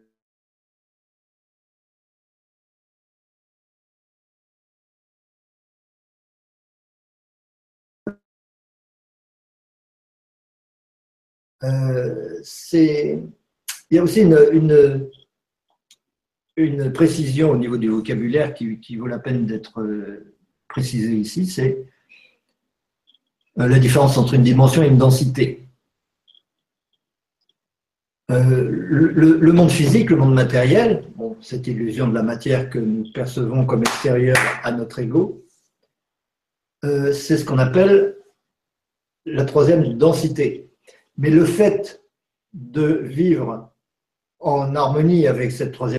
[11.64, 13.20] euh, c'est,
[13.90, 15.10] il y a aussi une,
[16.56, 20.36] une, précision au niveau du vocabulaire qui, vaut la peine d'être euh,
[20.68, 21.84] précisée ici, c'est
[23.56, 25.69] la différence entre une dimension et une densité.
[28.30, 31.04] Euh, le, monde physique, le monde matériel,
[31.42, 35.44] cette illusion de la matière que nous percevons comme extérieure à notre ego,
[36.86, 38.18] euh, c'est ce qu'on appelle
[39.26, 40.70] la troisième densité.
[41.18, 42.04] Mais le fait
[42.54, 43.72] de vivre
[44.40, 45.99] en harmonie avec cette troisième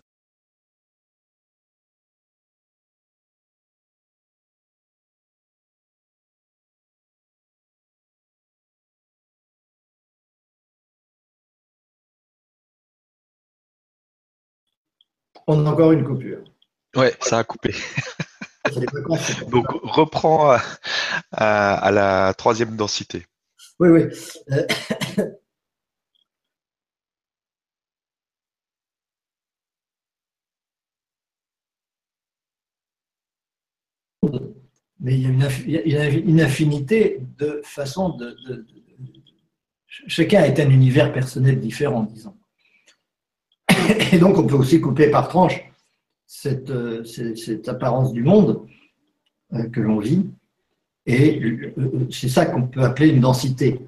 [15.51, 16.39] On a encore une coupure.
[16.95, 17.75] Ouais, ça a coupé.
[19.51, 20.61] Donc reprends à,
[21.33, 23.27] à- à la troisième densité.
[23.81, 24.03] Oui, oui.
[24.53, 24.67] Euh,
[35.01, 38.67] Mais il y a une, infi- il y a une infinité de façons de- de-
[40.07, 42.37] Chacun est un univers personnel différent, disons.
[44.13, 45.61] Et donc, on peut aussi couper par tranche
[46.27, 48.67] cette, euh, cette, apparence du monde
[49.53, 50.27] euh, que l'on vit.
[51.07, 53.81] Et euh, c'est ça qu'on peut appeler une densité.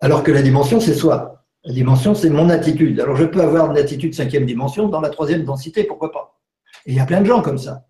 [0.00, 1.44] Alors que la dimension, c'est soi.
[1.64, 3.00] La dimension, c'est mon attitude.
[3.00, 6.38] Alors, je peux avoir une attitude cinquième dimension dans la troisième densité, pourquoi pas?
[6.86, 7.86] Et il y a plein de gens comme ça.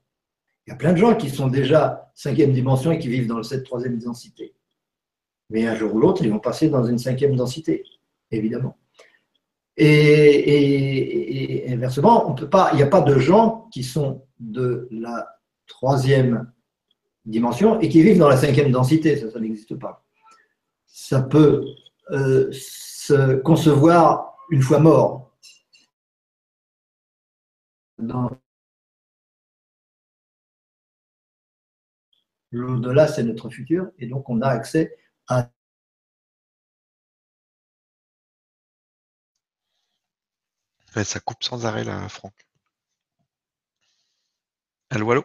[0.67, 3.43] Il y a plein de gens qui sont déjà cinquième dimension et qui vivent dans
[3.43, 4.55] cette troisième densité.
[5.51, 7.85] Mais un jour ou l'autre, ils vont passer dans une cinquième densité,
[8.31, 8.77] évidemment.
[9.77, 15.27] Et, inversement, on peut pas, il n'y a pas de gens qui sont de la
[15.67, 16.53] troisième
[17.25, 19.17] dimension et qui vivent dans la cinquième densité.
[19.17, 20.05] Ça, n'existe pas.
[20.87, 21.65] Ça peut
[22.11, 25.33] euh, se concevoir une fois mort.
[32.53, 35.51] L'au-delà, c'est notre futur, et donc on a accès à
[41.03, 42.47] ça coupe sans arrêt là, Franck.
[44.91, 45.25] Allô, allô?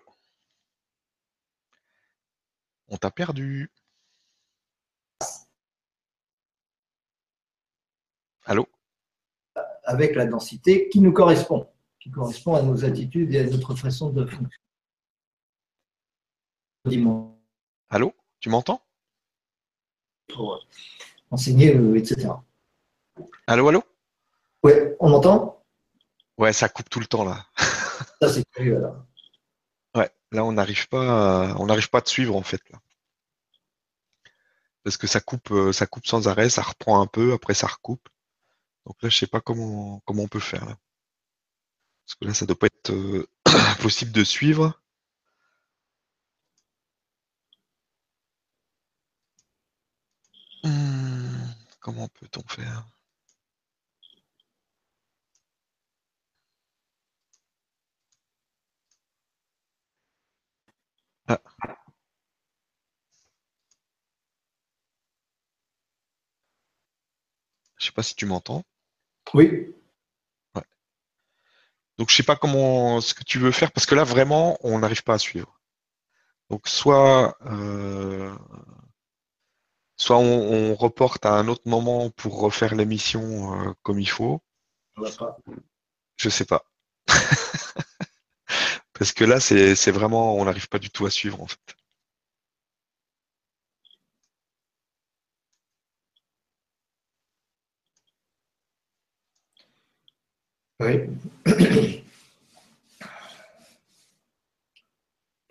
[2.87, 3.71] On t'a perdu.
[8.45, 8.67] Allô?
[9.83, 14.09] Avec la densité qui nous correspond, qui correspond à nos attitudes et à notre façon
[14.09, 14.55] de fonctionner.
[17.89, 18.15] Allô?
[18.39, 18.81] Tu m'entends?
[20.29, 20.65] Pour
[21.29, 22.29] enseigner, euh, etc.
[23.45, 23.83] Allô, allô?
[24.63, 25.58] Ouais, on m'entend?
[26.39, 27.45] Ouais, ça coupe tout le temps là.
[28.21, 29.05] Ça, c'est curieux alors.
[29.95, 32.79] Ouais, là on n'arrive pas, à- on n'arrive pas à te suivre en fait là.
[34.83, 37.67] Parce que ça coupe, euh, ça coupe sans arrêt, ça reprend un peu, après ça
[37.67, 38.09] recoupe.
[38.85, 40.77] Donc là, je sais pas comment comment on peut faire là.
[42.05, 43.25] Parce que là, ça doit pas être euh,
[43.81, 44.73] possible de suivre.
[50.63, 52.85] Hmm, comment peut-on faire?
[61.29, 61.39] Ah.
[67.77, 68.63] Je sais pas si tu m'entends.
[69.33, 69.73] Oui,
[71.99, 74.79] Donc je sais pas comment ce que tu veux faire parce que là vraiment on
[74.79, 75.59] n'arrive pas à suivre.
[76.49, 78.33] Donc soit euh,
[79.97, 84.41] soit on, on reporte à un autre moment pour refaire l'émission euh, comme il faut.
[86.15, 86.63] Je sais pas.
[88.99, 91.75] Parce que là c'est vraiment on n'arrive pas du tout à suivre en fait.
[100.81, 101.09] Oui.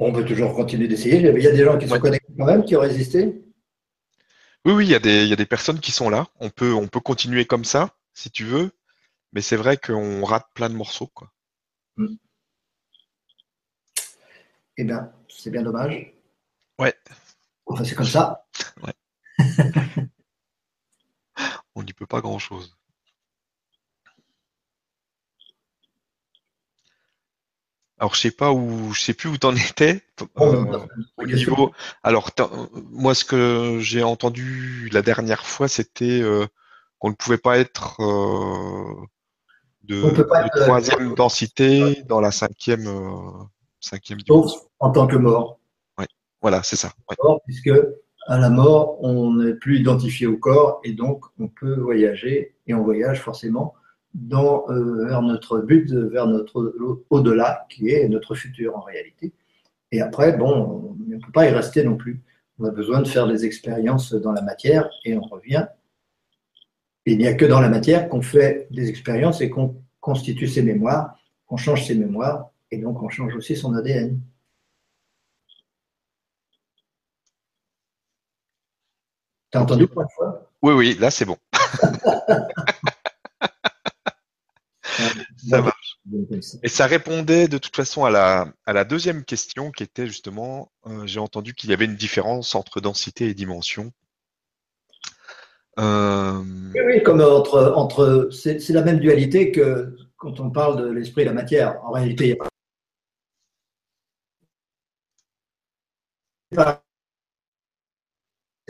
[0.01, 1.17] On peut toujours continuer d'essayer.
[1.17, 1.91] Il y a des gens qui Ouais.
[1.97, 3.43] sont connectés quand même, qui ont résisté?
[4.65, 6.27] Oui oui il y a des il y a des personnes qui sont là.
[6.41, 8.71] On peut on peut continuer comme ça si tu veux.
[9.33, 11.33] Mais c'est vrai qu'on rate plein de morceaux quoi.
[14.81, 16.15] Eh bien, c'est bien dommage.
[16.79, 16.95] Ouais.
[17.67, 18.47] Enfin, c'est comme ça.
[21.75, 22.79] On n'y peut pas grand chose.
[28.01, 30.05] Alors je sais pas où je sais plus où t'en étais.
[30.37, 30.87] Bon, Euh,
[31.17, 31.73] Au niveau,
[32.05, 32.31] alors
[32.93, 36.47] moi ce que j'ai entendu la dernière fois, c'était euh,
[37.01, 38.95] qu'on ne pouvait pas être euh,
[39.83, 40.01] de,
[40.63, 42.87] troisième densité dans la cinquième
[43.81, 45.59] cinquième Sauf en tant que mort.
[46.41, 46.93] Voilà, c'est ça.
[47.11, 47.17] ouais.
[47.23, 47.73] mort, puisque
[48.29, 52.75] à la mort, on n'est plus identifié au corps et donc on peut voyager et
[52.75, 53.75] on voyage forcément
[54.15, 56.75] dans, euh, vers notre but, vers notre
[57.11, 59.33] au-delà, qui est notre futur en réalité.
[59.93, 62.23] Et après, bon, on ne peut pas y rester non plus.
[62.59, 65.67] On a besoin de faire des expériences dans la matière et on revient.
[67.07, 70.47] Et il n'y a que dans la matière qu'on fait des expériences et qu'on constitue
[70.47, 74.21] ses mémoires, qu'on change ses mémoires et donc on change aussi son ADN.
[79.51, 80.51] T'as entendu pour une fois?
[80.63, 81.37] Oui, oui, là c'est bon.
[85.49, 85.99] Ça marche.
[86.63, 90.73] Et ça répondait de toute façon à la, à la deuxième question qui était justement,
[90.87, 93.93] euh, j'ai entendu qu'il y avait une différence entre densité et dimension.
[95.79, 96.43] Euh,
[96.75, 100.91] Oui, oui, comme entre, entre c'est c'est la même dualité que quand on parle de
[100.91, 102.37] l'esprit et la matière, en réalité,
[106.51, 106.81] c'est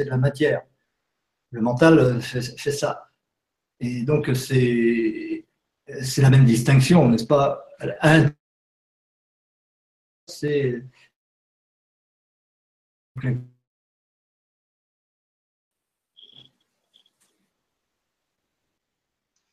[0.05, 0.63] de la matière.
[1.51, 3.11] Le mental fait, fait ça.
[3.81, 5.45] Et donc, c'est
[6.19, 7.65] la même distinction, n'est-ce pas?
[10.27, 10.85] C'est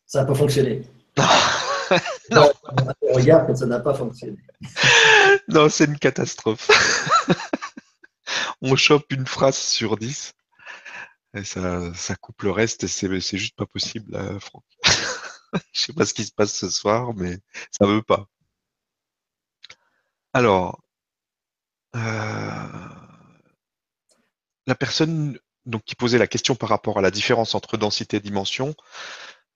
[0.06, 0.82] ça n'a pas fonctionné.
[2.32, 2.52] non.
[3.14, 4.38] Regarde que ça n'a pas fonctionné.
[5.48, 6.70] Non, c'est une catastrophe.
[8.62, 10.34] On chope une phrase sur dix
[11.36, 14.64] et ça, ça coupe le reste et c'est, juste pas possible, là, Franck.
[15.74, 17.38] Je sais pas ce qui se passe ce soir, mais
[17.72, 18.28] ça veut pas.
[20.34, 20.82] Alors,
[21.96, 22.00] euh,
[24.68, 28.20] la personne donc, qui posait la question par rapport à la différence entre densité et
[28.20, 28.74] dimension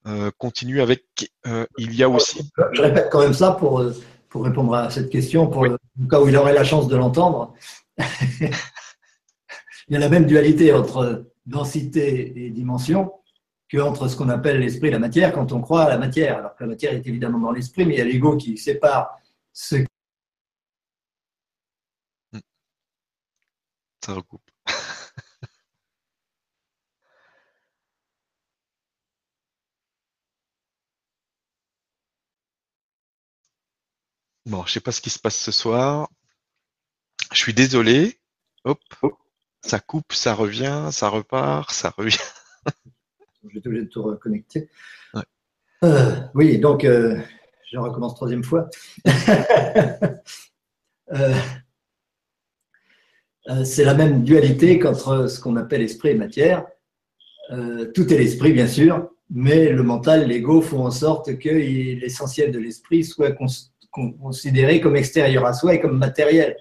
[0.08, 1.04] euh, continue avec
[1.46, 2.50] euh, il y a aussi.
[2.74, 3.84] Je répète quand même ça pour,
[4.30, 5.78] pour répondre à cette question, pour le
[6.10, 7.54] cas où il aurait la chance de l'entendre.
[9.88, 13.12] il y a la même dualité entre densité et dimension
[13.72, 16.38] qu'entre ce qu'on appelle l'esprit et la matière quand on croit à la matière.
[16.38, 19.20] Alors que la matière est évidemment dans l'esprit, mais il y a l'ego qui sépare
[19.54, 19.78] ce
[24.04, 24.42] Ça recoupe.
[34.46, 36.10] Bon, je sais pas ce qui se passe ce soir.
[37.40, 38.20] Je suis désolé.
[38.66, 38.82] Hop.
[39.62, 42.18] Ça coupe, ça revient, ça repart, ça revient.
[43.44, 44.68] Je vais être obligé de tout reconnecter.
[45.86, 47.18] Euh, oui, donc euh,
[47.72, 48.70] je recommence troisième fois.
[51.12, 51.34] Euh,
[53.64, 56.68] c'est la même dualité qu'entre ce qu'on appelle esprit et matière.
[57.50, 62.60] tout est l'esprit, bien sûr, mais le mental, l'ego font en sorte que l'essentiel de
[62.60, 63.36] l'esprit soit
[63.92, 66.58] considéré comme extérieur à soi et comme matériel.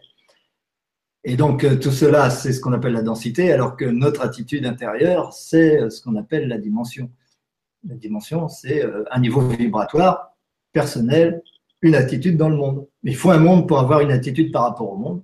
[1.29, 4.65] Et donc, euh, tout cela, c'est ce qu'on appelle la densité, alors que notre attitude
[4.65, 7.13] intérieure, c'est euh, ce qu'on appelle la dimension.
[7.87, 10.35] La dimension, c'est euh, un niveau vibratoire
[10.73, 11.43] personnel,
[11.83, 12.89] une attitude dans le monde.
[13.03, 15.23] Il faut un monde pour avoir une attitude par rapport au monde.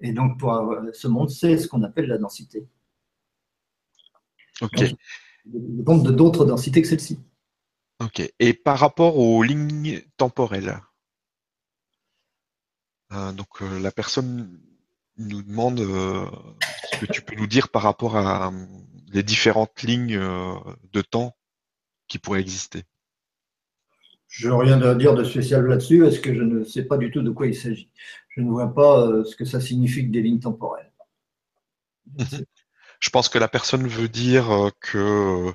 [0.00, 2.66] Et donc, pour avoir, ce monde, c'est ce qu'on appelle la densité.
[4.62, 4.80] Ok.
[4.80, 7.20] il dépend de d'autres densités que celle-ci.
[8.02, 8.22] Ok.
[8.38, 10.80] Et par rapport aux lignes temporelles,
[13.10, 14.58] donc la personne
[15.18, 16.26] nous demande euh,
[16.92, 18.66] ce que tu peux nous dire par rapport à euh,
[19.12, 20.54] les différentes lignes euh,
[20.92, 21.36] de temps
[22.06, 22.84] qui pourraient exister?
[24.28, 27.10] Je n'ai rien à dire de spécial là-dessus, parce que je ne sais pas du
[27.10, 27.90] tout de quoi il s'agit.
[28.28, 30.92] Je ne vois pas ce que ça signifie que des lignes temporelles.
[32.06, 32.44] Mhm.
[33.00, 35.52] Je pense que la personne veut dire que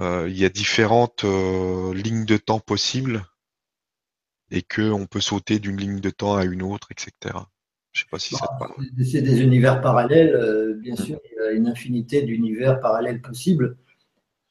[0.00, 3.24] il y a différentes lignes de temps possibles
[4.50, 7.38] et qu'on peut sauter d'une ligne de temps à une autre, etc.
[7.92, 8.72] Je sais pas si ça parle.
[9.04, 10.34] C'est des univers parallèles.
[10.34, 13.76] Euh, bien sûr, il y a une infinité d'univers parallèles possibles.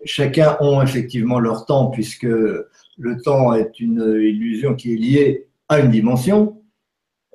[0.06, 5.80] Chacun ont effectivement leur temps, puisque le temps est une illusion qui est liée à
[5.80, 6.62] une dimension.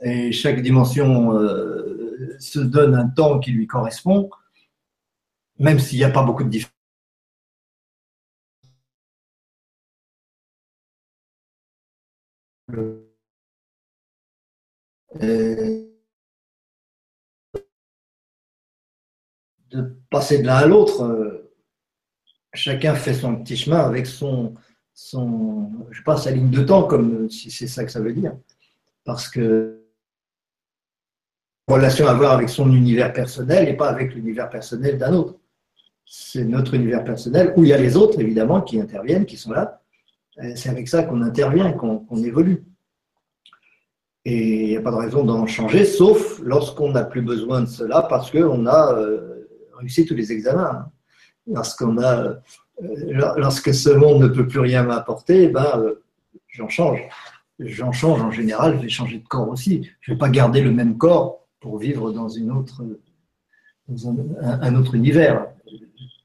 [0.03, 4.31] Et chaque dimension euh, se donne un temps qui lui correspond,
[5.59, 6.73] même s'il n'y a pas beaucoup de différences.
[15.23, 15.86] Euh,
[19.77, 21.03] de passer de l'un à l'autre.
[21.03, 21.51] Euh,
[22.55, 24.55] chacun fait son petit chemin avec son,
[24.95, 28.35] son, je sa ligne de temps, comme si c'est ça que ça veut dire.
[29.05, 29.83] Parce que
[31.69, 35.37] relation à avoir avec son univers personnel et pas avec l'univers personnel d'un autre.
[36.05, 39.51] C'est notre univers personnel où il y a les autres, évidemment, qui interviennent, qui sont
[39.51, 39.83] là.
[40.55, 42.65] C'est avec ça qu'on intervient, qu'on évolue.
[44.25, 47.67] Et il n'y a pas de raison d'en changer, sauf lorsqu'on n'a plus besoin de
[47.67, 49.36] cela parce qu'on a euh,
[49.77, 50.91] réussi tous les examens.
[51.47, 52.41] Lorsqu'on a,
[52.83, 56.03] euh, lorsque ce monde ne peut plus rien m'apporter, ben, euh,
[56.49, 57.01] j'en change.
[57.59, 59.89] J'en change en général, je vais changer de corps aussi.
[60.01, 62.85] Je ne vais pas garder le même corps pour vivre dans, une autre,
[64.43, 65.47] un, autre univers.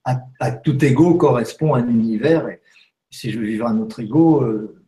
[0.04, 2.48] À, tout ego correspond un univers.
[3.10, 4.84] Si je veux vivre un autre ego, euh,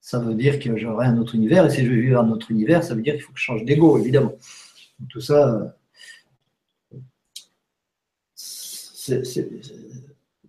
[0.00, 1.66] ça veut dire que j'aurai un autre univers.
[1.66, 3.44] Et si je veux vivre un autre univers, ça veut dire qu'il faut que je
[3.44, 4.32] change d'ego, évidemment.
[5.08, 5.76] Tout ça,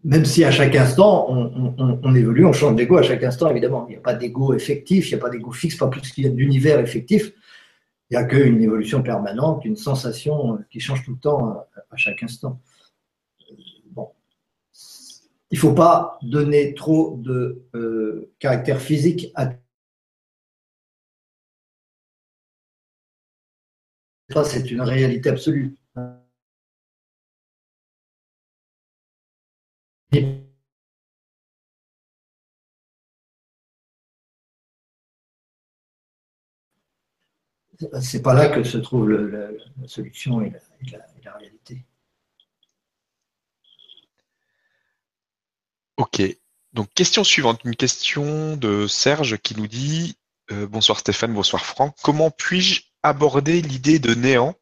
[0.04, 3.86] même si à chaque instant, on, évolue, on change d'ego à chaque instant, évidemment.
[3.88, 6.24] Il n'y a pas d'ego effectif, il n'y a pas d'ego fixe, pas plus qu'il
[6.24, 7.32] y a d'univers effectif.
[8.10, 12.24] Il n'y a qu'une évolution permanente, une sensation qui change tout le temps à, chaque
[12.24, 12.60] instant.
[13.92, 14.10] Bon.
[15.52, 19.52] il ne faut pas donner trop de euh, caractère physique à
[24.46, 25.76] c'est une réalité absolue.
[38.02, 41.22] C'est pas là que se trouve le- le- la solution et la, et la- et
[41.24, 41.86] la réalité.
[45.98, 46.22] Ok.
[46.74, 47.64] Donc, question suivante.
[47.64, 50.18] Une question de Serge qui nous dit
[50.52, 51.96] euh, Bonsoir Stéphane, bonsoir Franck.
[52.04, 54.56] Comment puis-je aborder l'idée de néant,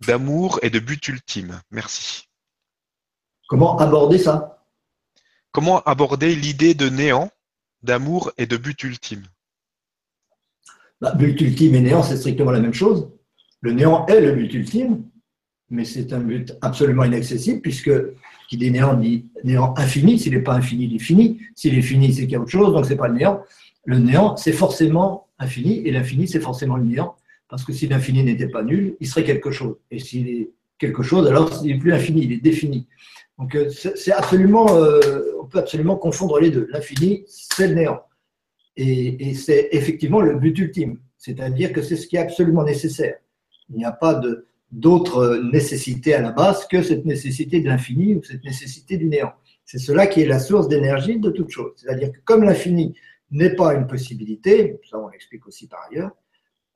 [0.00, 1.60] d'amour et de but ultime?
[1.70, 2.24] Merci.
[3.48, 4.57] Comment aborder ça?
[5.52, 7.30] Comment aborder l'idée de néant,
[7.82, 9.24] d'amour et de but ultime?
[11.00, 13.10] Bah, But ultime et néant, c'est strictement la même chose.
[13.60, 15.04] Le néant est le but ultime,
[15.70, 17.90] mais c'est un but absolument inaccessible, puisque
[18.48, 20.18] qui dit néant dit néant infini.
[20.18, 21.40] S'il n'est pas infini, il est fini.
[21.54, 23.42] S'il est fini, c'est qu'il y a autre chose, donc c'est pas le néant.
[23.84, 27.16] Le néant, c'est forcément infini, et l'infini, c'est forcément le néant,
[27.48, 29.76] parce que si l'infini n'était pas nul, il serait quelque chose.
[29.90, 32.86] Et s'il est quelque chose, alors il n'est plus infini, il est défini.
[33.38, 36.68] Donc euh, euh, on peut absolument confondre les deux.
[36.70, 38.02] L'infini, c'est le néant.
[38.76, 43.16] Et, c'est effectivement le but ultime, c'est-à-dire que c'est ce qui est absolument nécessaire.
[43.70, 44.20] Il n'y a pas
[44.70, 49.32] d'autre nécessité à la base que cette nécessité de l'infini ou cette nécessité du néant.
[49.64, 51.72] C'est cela qui est la source d'énergie de toute chose.
[51.74, 52.94] C'est-à-dire que comme l'infini
[53.32, 56.12] n'est pas une possibilité, ça on l'explique aussi par ailleurs,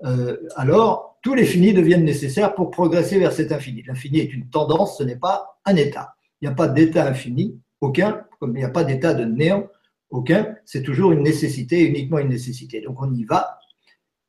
[0.05, 3.85] euh, alors tous les finis deviennent nécessaires pour progresser vers cet infini.
[3.87, 6.17] L'infini est une tendance, ce n'est pas un état.
[6.43, 9.69] Il n'y a pas d'état infini, aucun, comme il n'y a pas d'état de néant,
[10.11, 10.57] aucun.
[10.65, 12.81] C'est toujours une nécessité, uniquement une nécessité.
[12.81, 13.59] Donc on y va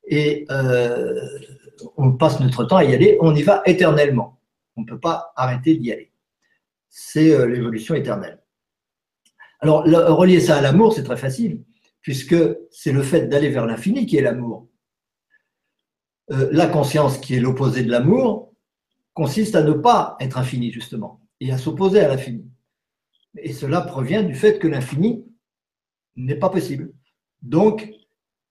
[0.06, 1.20] et euh,
[1.98, 4.40] on passe notre temps à y aller, on y va éternellement.
[4.76, 6.12] On ne peut pas arrêter d'y aller.
[6.90, 8.40] C'est euh, l'évolution éternelle.
[9.60, 11.64] Alors, relier ça à l'amour, c'est très facile,
[12.02, 12.36] puisque
[12.70, 14.68] c'est le fait d'aller vers l'infini qui est l'amour.
[16.32, 18.54] Euh, la conscience, qui est l'opposé de l'amour,
[19.14, 22.46] consiste à ne pas être infini, justement, et à s'opposer à l'infini.
[23.38, 25.26] Et cela provient du fait que l'infini
[26.16, 26.94] n'est pas possible.
[27.42, 27.92] Donc,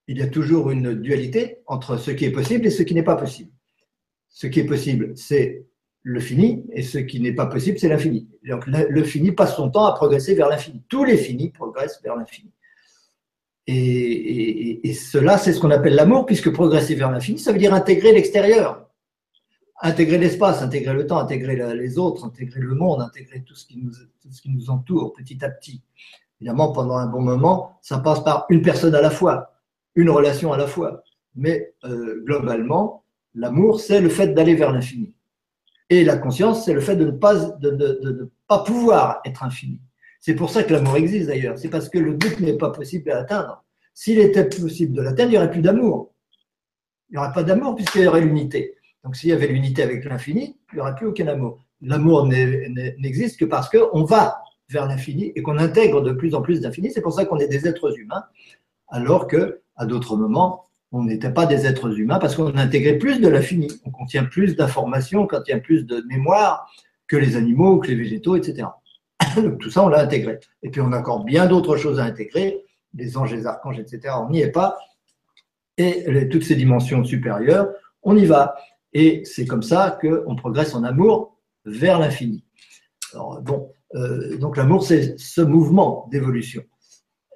[0.08, 3.02] il y a toujours une dualité entre ce qui est possible et ce qui n'est
[3.02, 3.50] pas possible.
[4.28, 5.64] Ce qui est possible, c'est
[6.02, 8.28] le fini, et ce qui n'est pas possible, c'est l'infini.
[8.46, 10.82] Donc le, fini passe son temps à progresser vers l'infini.
[10.88, 12.50] Tous les finis progressent vers l'infini.
[13.68, 17.72] Et- et cela, c'est ce qu'on appelle l'amour, puisque progresser vers l'infini, ça veut dire
[17.72, 18.90] intégrer l'extérieur,
[19.82, 23.78] intégrer l'espace, intégrer le temps, intégrer les autres, intégrer le monde, intégrer tout ce, qui
[23.78, 25.82] nous, entoure petit à petit.
[26.40, 29.54] Évidemment, pendant un bon moment, ça passe par une personne à la fois,
[29.96, 31.02] une relation à la fois.
[31.34, 33.04] Mais euh, globalement,
[33.34, 35.12] l'amour, c'est le fait d'aller vers l'infini.
[35.90, 39.80] Et la conscience, c'est le fait de ne pas, de ne pas pouvoir être infini.
[40.20, 41.58] C'est pour ça que l'amour existe d'ailleurs.
[41.58, 43.64] C'est parce que le but n'est pas possible à atteindre.
[43.92, 46.12] S'il était possible de l'atteindre, il n'y aurait plus d'amour.
[47.10, 48.76] Il n'y aurait pas d'amour puisqu'il y aurait l'unité.
[49.04, 51.58] Donc s'il y avait l'unité avec l'infini, il n'y aurait plus aucun amour.
[51.80, 56.60] L'amour n'existe que parce qu'on va vers l'infini et qu'on intègre de plus en plus
[56.60, 56.90] d'infini.
[56.90, 58.24] C'est pour ça qu'on est des êtres humains,
[58.88, 63.20] alors que à d'autres moments, on n'était pas des êtres humains parce qu'on intégrait plus
[63.20, 63.68] de l'infini.
[63.84, 66.70] On contient plus d'informations, on contient plus de mémoire
[67.08, 68.68] que les animaux, que les végétaux, etc.
[69.36, 70.38] Donc tout ça, on l'a intégré.
[70.62, 72.62] Et puis on a encore bien d'autres choses à intégrer,
[72.94, 74.14] les anges, les archanges, etc.
[74.20, 74.78] On n'y est pas.
[75.78, 77.68] Et toutes ces dimensions supérieures,
[78.02, 78.54] on y va.
[78.92, 82.44] Et c'est comme ça qu'on progresse en amour vers l'infini.
[83.12, 86.62] Alors, bon, euh, donc l'amour, c'est ce mouvement d'évolution.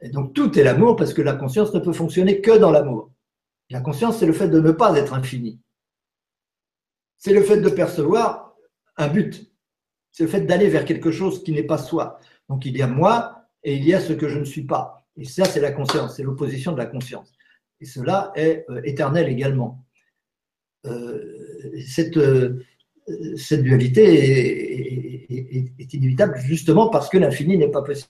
[0.02, 3.10] Et donc tout est l'amour parce que la conscience ne peut fonctionner que dans l'amour.
[3.70, 5.60] La conscience, c'est le fait de ne pas être infini.
[7.18, 8.54] C'est le fait de percevoir
[8.96, 9.50] un but.
[10.12, 12.18] C'est le fait d'aller vers quelque chose qui n'est pas soi.
[12.48, 15.06] Donc il y a moi et il y a ce que je ne suis pas.
[15.16, 17.32] Et ça, c'est la conscience, c'est l'opposition de la conscience.
[17.80, 19.85] Et cela est euh, éternel également.
[20.84, 21.18] Euh,
[21.86, 22.62] cette, euh,
[23.36, 24.04] cette dualité
[25.28, 28.08] est, inévitable justement parce que l'infini n'est pas possible.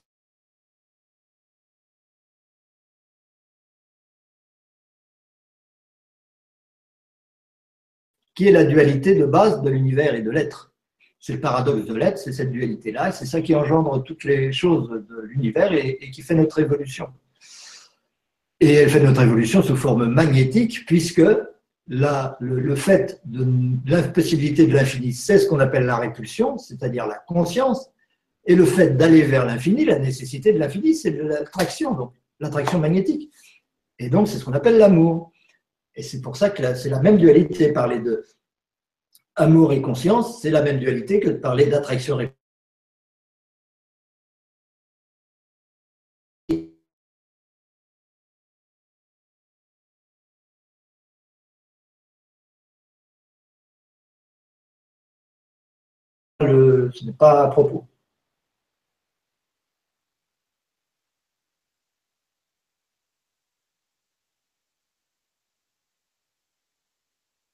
[8.35, 10.71] Qui est la dualité de base de l'univers et de l'être?
[11.19, 14.89] C'est le paradoxe de l'être, c'est cette dualité-là, c'est ça qui engendre toutes les choses
[14.89, 17.07] de l'univers et qui fait notre évolution.
[18.59, 21.21] Et elle fait notre évolution sous forme magnétique, puisque
[21.87, 23.45] le, fait de
[23.89, 27.89] l'impossibilité de l'infini, c'est ce qu'on appelle la répulsion, c'est-à-dire la conscience,
[28.45, 33.31] et le fait d'aller vers l'infini, la nécessité de l'infini, c'est l'attraction, donc l'attraction magnétique.
[33.99, 35.31] Et donc, c'est ce qu'on appelle l'amour.
[35.95, 38.23] Et c'est pour ça que c'est la même dualité, parler de
[39.35, 42.17] amour et conscience, c'est la même dualité que de parler d'attraction
[56.91, 57.85] ce n'est pas à propos.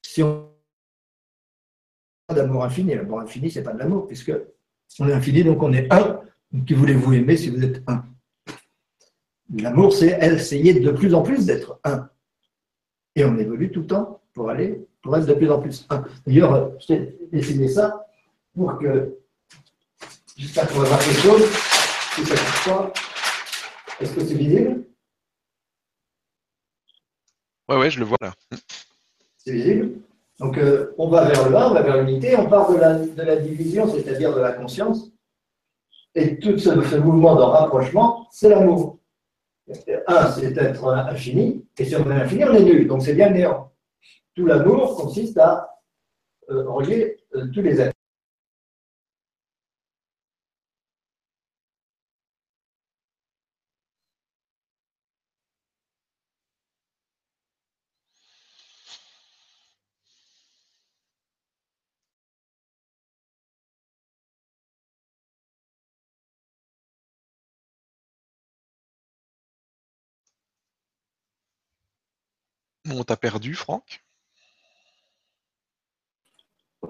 [0.03, 0.53] Si on
[2.33, 4.33] d'amour infini, l'amour infini, c'est pas de l'amour, puisque
[4.99, 6.21] on est infini, donc on est un.
[6.67, 8.05] Qui voulez-vous aimer si vous êtes un?
[9.55, 12.09] L'amour, c'est essayer de plus en plus d'être un.
[13.15, 16.03] Et on évolue tout le temps pour aller, pour être de plus en plus un.
[16.25, 18.07] D'ailleurs, je t'ai dessiné ça
[18.53, 19.17] pour que,
[20.35, 21.43] qu'on va voir quelque chose,
[22.15, 22.93] si ça ne pas.
[23.99, 24.85] Est-ce que c'est visible
[27.69, 28.33] Ouais, ouais, je le vois là.
[29.37, 29.99] C'est visible
[30.39, 32.97] Donc, euh, on va vers le 1, on va vers l'unité, on part de la,
[32.97, 35.11] de la division, c'est-à-dire de la conscience.
[36.15, 38.99] Et tout ce, ce mouvement de rapprochement, c'est l'amour.
[40.07, 43.29] 1, c'est être infini, et si on est infini, on est nul, donc c'est bien
[43.29, 43.71] néant.
[44.35, 45.69] Tout l'amour consiste à
[46.49, 47.95] euh, relier euh, tous les êtres.
[72.93, 74.05] On t'a perdu, Franck?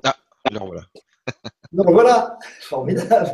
[0.03, 0.81] Ah, alors voilà.
[1.71, 3.31] Donc voilà, formidable.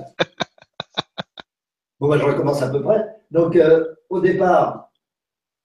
[2.00, 3.06] Bon, bah, je recommence à peu près.
[3.32, 4.92] Donc, euh, au départ,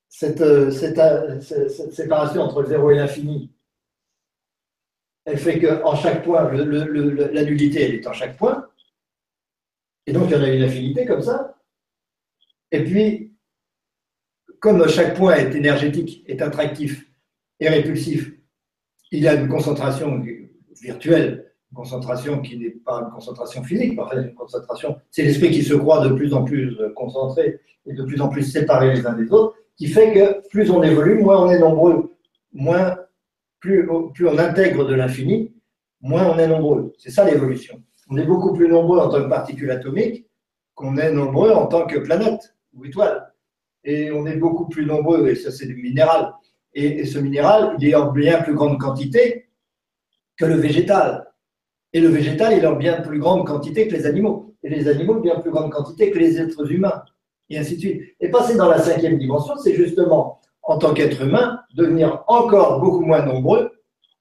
[0.08, 3.52] cette, euh, euh, cette- séparation entre le zéro et l'infini,
[5.24, 8.68] elle fait qu'en chaque point, la nullité, elle est en chaque point.
[10.06, 11.56] Et donc, il y en a une infinité comme ça.
[12.70, 13.33] Et puis,
[14.64, 17.06] comme chaque point est énergétique, est attractif
[17.60, 18.32] et répulsif,
[19.10, 20.24] il a une concentration
[20.80, 25.50] virtuelle, une concentration qui n'est pas une concentration physique, en fait, une concentration, c'est l'esprit
[25.50, 29.06] qui se croit de plus en plus concentré et de plus en plus séparé les
[29.06, 32.16] uns des autres, qui fait que plus on évolue, moins on est nombreux,
[32.54, 32.96] moins,
[33.60, 35.52] plus, plus on intègre de l'infini,
[36.00, 36.94] moins on est nombreux.
[36.96, 37.82] C'est ça l'évolution.
[38.08, 40.26] On est beaucoup plus nombreux en tant que particules atomiques
[40.74, 43.33] qu'on est nombreux en tant que planète ou étoile.
[43.84, 46.32] Et on est beaucoup plus nombreux, et ça c'est du minéral.
[46.72, 49.48] Et, et ce minéral, il est en bien plus grande quantité
[50.36, 51.30] que le végétal.
[51.92, 54.56] Et le végétal, il est en bien plus grande quantité que les animaux.
[54.64, 57.04] Et les animaux, en bien plus grande quantité que les êtres humains.
[57.50, 58.02] Et ainsi de suite.
[58.20, 63.04] Et passer dans la cinquième dimension, c'est justement, en tant qu'être humain, devenir encore beaucoup
[63.04, 63.70] moins nombreux,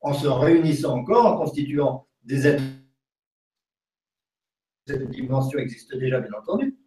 [0.01, 2.63] en se réunissant encore, en constituant des êtres.
[4.85, 6.77] Cette dimension existe déjà, bien entendu.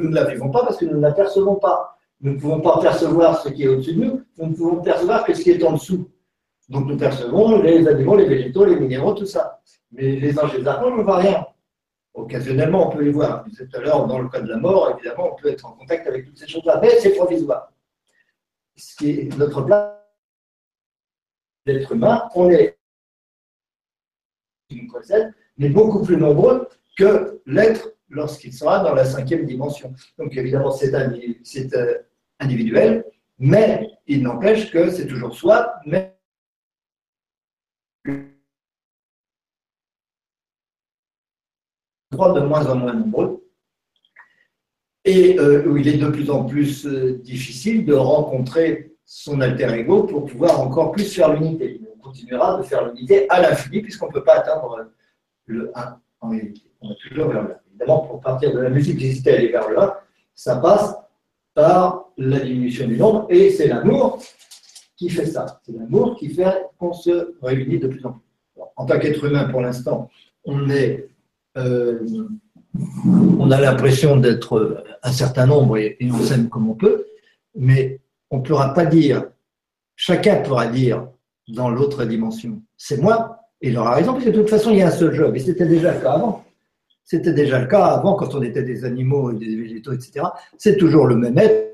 [0.00, 1.98] Nous ne la vivons pas parce que nous ne la percevons pas.
[2.20, 5.24] Nous ne pouvons pas percevoir ce qui est au-dessus de nous, nous ne pouvons percevoir
[5.24, 6.10] que ce qui est en dessous.
[6.68, 9.60] Donc nous percevons les animaux, les végétaux, les minéraux, tout ça.
[9.92, 11.46] Mais les anges et les archanges, on ne voit rien.
[12.14, 13.44] Occasionnellement, on peut les voir.
[13.44, 16.06] Tout à l'heure, dans le cas de la mort, évidemment, on peut être en contact
[16.06, 17.72] avec toutes ces choses-là, mais c'est provisoire.
[18.76, 19.94] Ce qui est notre place
[21.66, 22.76] d'être humain, on est
[25.58, 26.68] mais beaucoup plus nombreux
[27.00, 29.94] que l'être lorsqu'il sera dans la cinquième dimension.
[30.18, 30.92] Donc évidemment, c'est
[32.38, 33.06] individuel,
[33.38, 36.14] mais il n'empêche que c'est toujours soi, mais
[42.12, 43.48] de moins en moins nombreux,
[45.04, 49.72] et euh, où il est de plus en plus euh, difficile de rencontrer son alter
[49.74, 51.80] ego pour pouvoir encore plus faire l'unité.
[51.94, 54.90] On continuera de faire l'unité à l'infini, puisqu'on ne peut pas atteindre
[55.46, 56.69] le 1 en réalité.
[56.80, 57.48] On est toujours vers 1.
[57.70, 59.94] Évidemment, pour partir de la multiplicité et aller vers 1,
[60.34, 60.94] ça passe
[61.54, 64.22] par la diminution du nombre, et c'est l'amour
[64.96, 65.60] qui fait ça.
[65.64, 68.22] C'est l'amour qui fait qu'on se réunit de plus en plus.
[68.76, 70.10] En tant qu'être humain, pour l'instant,
[70.44, 71.08] on est
[71.56, 71.98] euh,
[73.38, 77.06] on a l'impression d'être un certain nombre et, et on s'aime comme on peut,
[77.56, 78.00] mais
[78.30, 79.24] on ne pourra pas dire,
[79.96, 81.08] chacun pourra dire
[81.48, 84.78] dans l'autre dimension, c'est moi, et il aura raison, parce que de toute façon, il
[84.78, 86.44] y a un seul job, et c'était déjà le cas avant.
[87.04, 90.26] C'était déjà le cas avant, quand on était des animaux et des végétaux, etc.
[90.58, 91.70] C'est toujours le même être.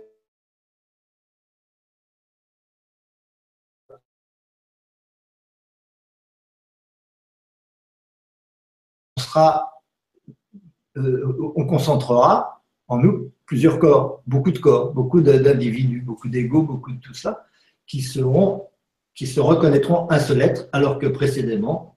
[10.96, 16.92] Euh, on concentrera en nous plusieurs corps, beaucoup de corps, beaucoup d'individus, beaucoup d'égaux, beaucoup
[16.92, 17.46] de tout ça,
[17.86, 18.68] qui seront,
[19.14, 21.96] qui se reconnaîtront un seul être, alors que précédemment,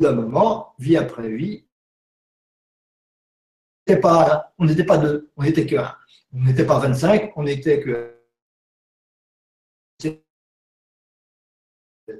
[0.00, 1.64] d'un moment, vie après vie,
[3.96, 5.94] pas, on n'était pas deux, on n'était que un.
[6.34, 8.14] On n'était pas 25, on n'était que.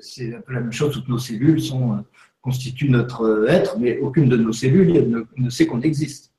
[0.00, 2.04] C'est un peu la même chose, toutes nos cellules sont,
[2.42, 6.32] constituent notre être, mais aucune de nos cellules ne, sait qu'on existe.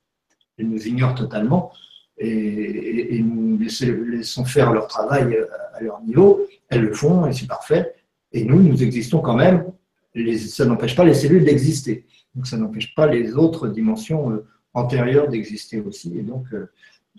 [0.56, 1.72] Elles nous ignorent totalement
[2.16, 5.36] et, et, nous laissons faire leur travail
[5.74, 6.46] à leur niveau.
[6.68, 7.92] Elles le font et c'est parfait.
[8.32, 9.72] Et nous, nous existons quand même.
[10.48, 12.06] Ça n'empêche pas les cellules d'exister.
[12.34, 16.18] Donc ça n'empêche pas les autres dimensions euh, antérieures d'exister aussi.
[16.18, 16.70] Et donc, euh,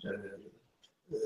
[0.04, 1.18] euh,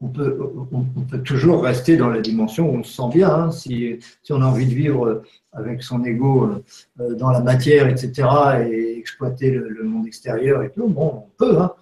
[0.00, 3.30] on, peut, toujours rester dans la dimension où on se sent bien.
[3.30, 3.50] Hein.
[3.50, 3.98] Si,
[4.30, 5.22] on a envie de vivre
[5.52, 6.50] avec son ego
[6.96, 8.28] dans la matière, etc.,
[8.68, 11.58] et exploiter le, monde extérieur et tout, bon, on peut.
[11.58, 11.72] Hein.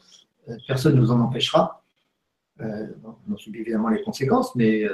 [0.69, 1.83] Personne ne nous en empêchera.
[2.61, 4.85] on subit évidemment les conséquences, mais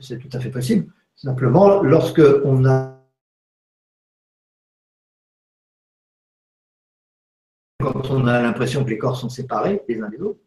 [0.00, 0.92] c'est tout à fait possible.
[1.16, 2.96] Simplement, lorsque on a
[8.42, 10.40] l'impression que les corps sont séparés les uns des autres,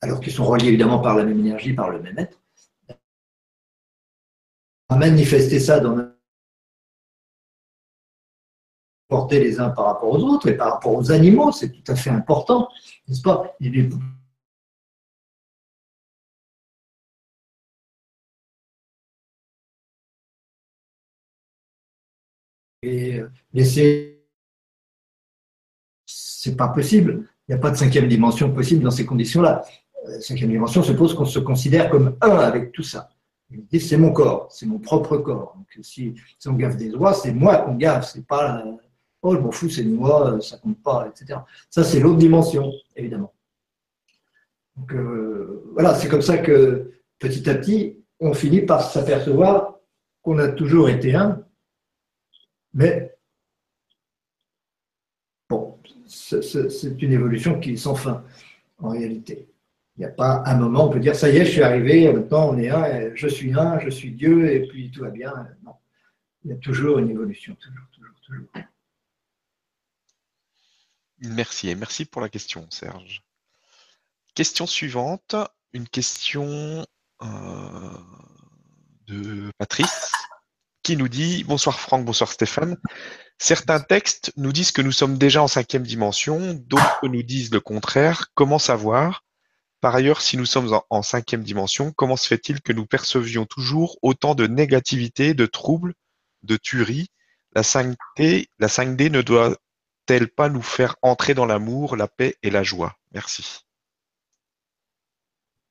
[0.00, 2.40] alors qu'ils sont reliés évidemment par la même énergie, par le même être,
[4.88, 6.12] à manifester ça dans
[9.08, 11.94] porter les uns par rapport aux autres et par rapport aux animaux, c'est tout à
[11.94, 12.68] fait important,
[13.06, 13.54] n'est-ce pas?
[22.82, 23.20] Et
[23.52, 24.24] laisser.
[26.06, 27.28] C'est pas possible.
[27.46, 29.64] Il n'y a pas de cinquième dimension possible dans ces conditions-là.
[30.06, 33.10] La cinquième dimension suppose qu'on se considère comme un avec tout ça.
[33.78, 35.54] C'est mon corps, c'est mon propre corps.
[35.56, 36.14] Donc, si,
[36.46, 38.64] on gaffe des doigts, c'est moi qu'on gaffe, c'est pas
[39.22, 41.40] oh, je m'en fous, c'est moi, ça compte pas, etc.
[41.70, 43.32] Ça, c'est l'autre dimension, évidemment.
[44.76, 49.78] Donc, euh, voilà, c'est comme ça que petit à petit, on finit par s'apercevoir
[50.22, 51.44] qu'on a toujours été un,
[52.74, 53.14] mais
[55.48, 58.24] bon, c'est une évolution qui est sans fin,
[58.78, 59.48] en réalité.
[59.96, 61.62] Il n'y a pas un moment où on peut dire ça y est, je suis
[61.62, 65.10] arrivé, maintenant on est un, je suis un, je suis Dieu, et puis tout va
[65.10, 65.32] bien.
[65.64, 65.74] Non.
[66.44, 68.48] Il y a toujours une évolution, toujours, toujours, toujours.
[71.18, 73.22] Merci, et merci pour la question, Serge.
[74.34, 75.36] Question suivante,
[75.72, 76.84] une question
[77.22, 77.98] euh,
[79.06, 80.10] de Patrice
[80.82, 82.76] qui nous dit Bonsoir Franck, bonsoir Stéphane.
[83.38, 87.60] Certains textes nous disent que nous sommes déjà en cinquième dimension, d'autres nous disent le
[87.60, 88.26] contraire.
[88.34, 89.24] Comment savoir?
[89.80, 93.98] Par ailleurs, si nous sommes en, cinquième dimension, comment se fait-il que nous percevions toujours
[94.00, 95.94] autant de négativité, de troubles,
[96.44, 97.08] de tueries?
[97.54, 102.50] La 5D, la 5D ne doit-elle pas nous faire entrer dans l'amour, la paix et
[102.50, 102.94] la joie?
[103.12, 103.66] Merci.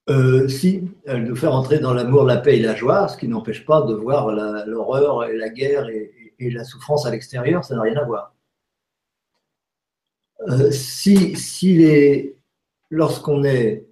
[0.09, 3.27] Euh, si, elle nous fait entrer dans l'amour, la paix et la joie, ce qui
[3.27, 4.31] n'empêche pas de voir
[4.65, 8.33] l'horreur et la guerre et, la souffrance à l'extérieur, ça n'a rien à voir.
[10.49, 12.33] Euh, si, si
[12.89, 13.85] lorsqu'on est,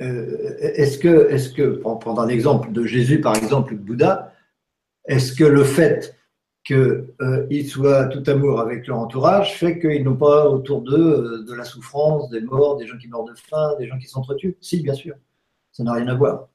[0.00, 4.32] euh, est-ce que, est-ce que, pour prendre un exemple de Jésus par exemple, de Bouddha,
[5.06, 6.16] est-ce que le fait
[6.64, 11.44] qu'ils euh, soient tout amour avec leur entourage fait qu'ils n'ont pas autour d'eux euh,
[11.44, 14.56] de la souffrance, des morts, des gens qui meurent de faim, des gens qui s'entretuent
[14.60, 15.14] Si, bien sûr.
[15.72, 16.48] Ça n'a rien à voir.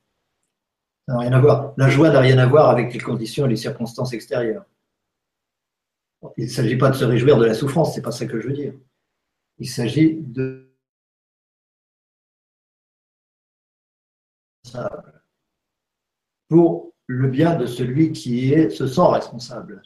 [1.07, 1.73] Rien à voir.
[1.77, 4.65] La joie n'a rien à voir avec les conditions et les circonstances extérieures.
[6.37, 8.47] Il ne s'agit pas de se réjouir de la souffrance, c'est pas ça que je
[8.47, 8.73] veux dire.
[9.59, 10.65] Il s'agit de
[16.47, 19.81] pour le bien de celui qui se sent responsable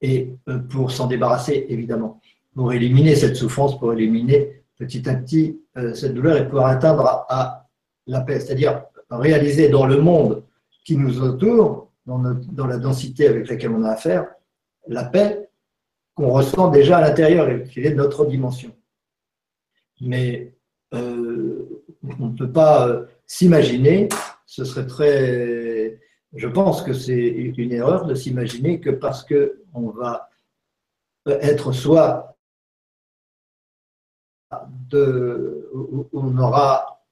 [0.00, 2.20] et euh, pour s'en débarrasser, évidemment,
[2.54, 7.26] pour éliminer cette souffrance, pour éliminer petit à petit euh, cette douleur et pour atteindre
[7.28, 7.66] à,
[8.06, 10.44] la paix, c'est-à-dire réaliser dans le monde
[10.84, 14.26] qui nous entoure, dans, dans, la densité avec laquelle on a affaire,
[14.86, 15.50] la paix
[16.14, 18.74] qu'on ressent déjà à l'intérieur et qui est notre dimension.
[20.00, 20.54] Mais
[20.94, 21.82] euh,
[22.18, 24.08] on ne peut pas s'imaginer,
[24.46, 25.67] ce serait très
[26.34, 30.28] je pense que c'est une erreur de s'imaginer que parce qu'on va
[31.26, 32.36] être soit
[36.12, 37.04] on aura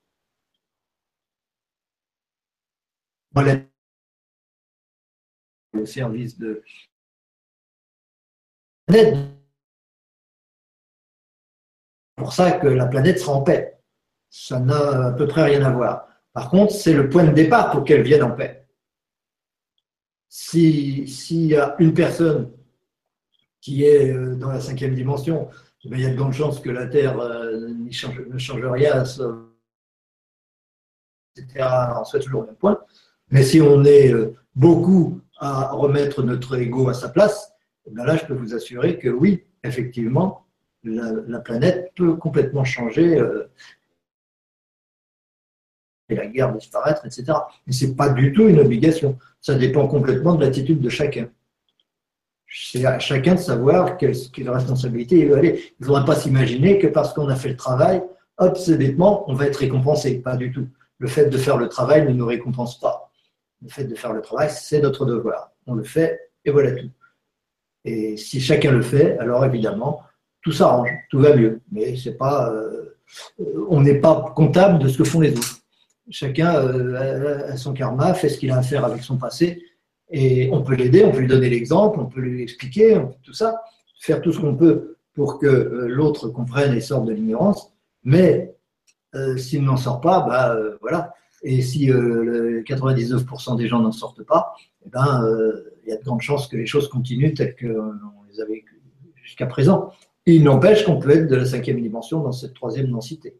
[3.35, 3.69] le
[5.85, 6.63] service de
[12.17, 13.79] pour ça que la planète sera en paix.
[14.31, 16.09] Ça n'a à peu près rien à voir.
[16.33, 18.66] Par contre, c'est le point de départ pour qu'elle vienne en paix
[20.29, 22.51] s'il y a une personne
[23.61, 25.49] qui est euh, dans la cinquième dimension,
[25.85, 29.05] eh il y a de grandes chances que la Terre euh, ne change rien,
[31.37, 31.67] etc.
[31.99, 32.79] On soit toujours au même point.
[33.31, 37.53] Mais si on est euh, beaucoup à remettre notre ego à sa place,
[37.91, 40.47] ben là, je peux vous assurer que oui, effectivement,
[40.83, 43.21] la, planète peut complètement changer
[46.09, 47.25] et la guerre disparaître, etc.
[47.67, 49.19] Mais ce n'est pas du tout une obligation.
[49.41, 51.29] Ça dépend complètement de l'attitude de chacun.
[52.49, 54.15] C'est à chacun de savoir quelle,
[54.49, 55.73] responsabilité il veut aller.
[55.79, 58.03] Il ne faudrait pas s'imaginer que parce qu'on a fait le travail,
[58.39, 58.57] hop,
[58.99, 60.21] on va être récompensé.
[60.21, 60.69] Pas du tout.
[60.99, 63.11] Le fait de faire le travail ne nous récompense pas.
[63.63, 65.53] Le fait de faire le travail, c'est notre devoir.
[65.67, 66.91] On le fait et voilà tout.
[67.85, 70.03] Et si chacun le fait, alors évidemment,
[70.43, 71.61] tout s'arrange, tout va mieux.
[71.73, 72.97] Mais c'est pas, euh,
[73.69, 75.61] on n'est pas comptable de ce que font les autres.
[76.11, 79.63] Chacun euh, a son karma, fait ce qu'il a à faire avec son passé,
[80.11, 83.63] et on peut l'aider, on peut lui donner l'exemple, on peut lui expliquer, tout ça,
[84.01, 87.73] faire tout ce qu'on peut pour que euh, l'autre comprenne et sorte de l'ignorance.
[88.05, 88.53] Mais
[89.39, 91.15] s'il n'en sort pas, bah voilà.
[91.43, 94.55] Et si 99% des gens n'en sortent pas,
[94.85, 95.27] eh ben,
[95.83, 98.63] il y a de grandes chances que les choses continuent telles qu'on les avait
[99.23, 99.91] jusqu'à présent.
[100.27, 103.37] il n'empêche qu'on peut être de la cinquième dimension dans cette troisième densité.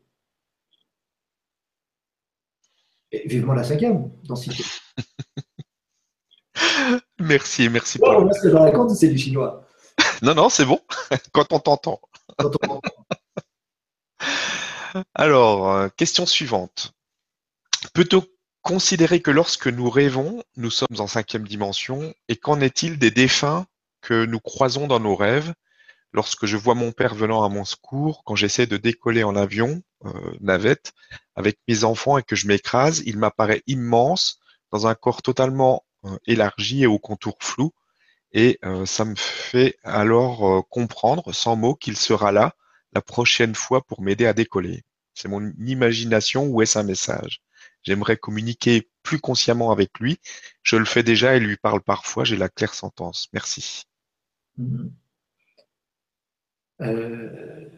[3.13, 4.65] Et vivement la cinquième densité.
[7.19, 7.99] merci, merci.
[7.99, 8.25] Paul.
[8.25, 9.67] moi, ce que je raconte, c'est du chinois.
[10.23, 10.81] non, non, c'est bon.
[11.33, 12.01] Quand on t'entend.
[15.15, 16.93] Alors, euh, question suivante.
[17.95, 18.25] Peut-on
[18.63, 23.67] considérer que lorsque nous rêvons, nous sommes en cinquième dimension, et qu'en est-il des défunts
[24.01, 25.53] que nous croisons dans nos rêves?
[26.13, 29.83] Lorsque je vois mon père venant à mon secours, quand j'essaie de décoller en avion,
[30.05, 30.93] euh, navette,
[31.37, 34.41] avec mes enfants et que je m'écrase, il m'apparaît immense,
[34.73, 37.73] dans un corps totalement euh, élargi et au contour flou,
[38.33, 42.55] et euh, ça me fait alors comprendre, sans mots, qu'il sera là
[42.93, 44.83] la prochaine fois pour m'aider à décoller.
[45.15, 47.41] C'est mon imagination ou est-ce un message?
[47.83, 50.19] J'aimerais communiquer plus consciemment avec lui.
[50.63, 52.25] Je le fais déjà et lui parle parfois.
[52.25, 53.29] J'ai la claire sentence.
[53.33, 53.85] Merci.
[54.59, 54.91] Mm-hmm.
[56.83, 57.69] Euh,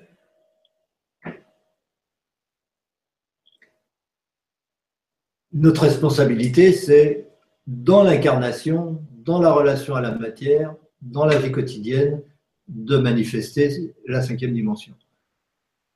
[5.53, 7.28] notre responsabilité, c'est
[7.66, 12.22] dans l'incarnation, dans la relation à la matière, dans la vie quotidienne,
[12.66, 14.94] de manifester la cinquième dimension.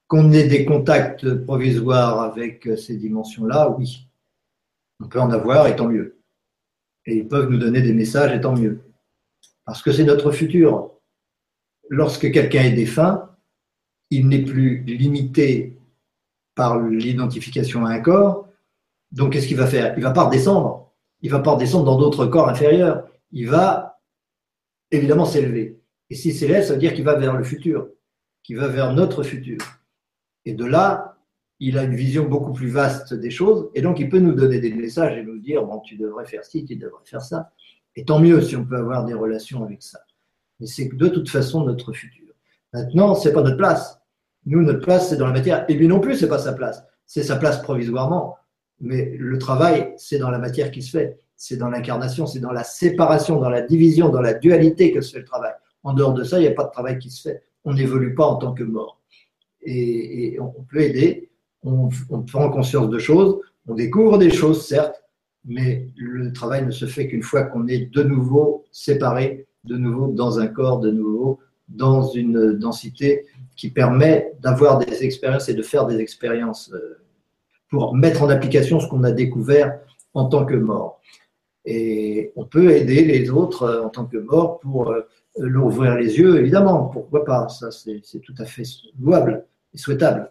[0.09, 4.09] Qu'on ait des contacts provisoires avec ces dimensions-là, oui.
[5.01, 6.19] On peut en avoir et tant mieux.
[7.07, 8.81] Et ils peuvent nous donner des messages et tant mieux.
[9.65, 10.93] Parce que c'est notre futur.
[11.89, 13.31] Lorsque quelqu'un est défunt,
[14.11, 15.77] il n'est plus limité
[16.55, 18.49] par l'identification à un corps.
[19.13, 19.95] Donc, qu'est-ce qu'il va faire?
[19.97, 20.93] Il va pas redescendre.
[21.21, 23.07] Il va pas redescendre dans d'autres corps inférieurs.
[23.31, 24.01] Il va
[24.91, 25.81] évidemment s'élever.
[26.11, 27.89] Et s'il s'élève, ça veut dire qu'il va vers le futur,
[28.43, 29.59] qu'il va vers notre futur.
[30.45, 31.17] Et de là,
[31.59, 34.59] il a une vision beaucoup plus vaste des choses, et donc il peut nous donner
[34.59, 37.53] des messages et nous dire, bon, tu devrais faire ci, tu devrais faire ça.
[37.95, 40.01] Et tant mieux si on peut avoir des relations avec ça.
[40.61, 42.35] Mais c'est de toute façon notre futur.
[42.73, 44.01] Maintenant, c'est pas notre place.
[44.45, 45.65] Nous, notre place, c'est dans la matière.
[45.69, 46.85] Et lui non plus, c'est pas sa place.
[47.07, 48.37] C'est sa place provisoirement.
[48.83, 51.19] Mais le travail, c'est dans la matière qui se fait.
[51.37, 55.13] C'est dans l'incarnation, c'est dans la séparation, dans la division, dans la dualité que se
[55.13, 55.53] fait le travail.
[55.83, 57.43] En dehors de ça, il n'y a pas de travail qui se fait.
[57.65, 59.03] On n'évolue pas en tant que mort
[59.65, 61.31] et, on peut aider,
[61.63, 61.89] on,
[62.27, 65.05] prend conscience de choses, on découvre des choses, certes,
[65.45, 70.09] mais le travail ne se fait qu'une fois qu'on est de nouveau séparé, de nouveau
[70.09, 73.27] dans un corps, de nouveau dans une densité
[73.57, 77.02] qui permet d'avoir des expériences et de faire des expériences euh,
[77.73, 79.79] pour mettre en application ce qu'on a découvert
[80.13, 81.01] en tant que mort.
[81.65, 85.09] Et on peut aider les autres euh, en tant que mort pour euh,
[85.39, 88.65] leur ouvrir les yeux, évidemment, pourquoi pas, ça c'est tout à fait
[89.01, 90.31] louable souhaitable.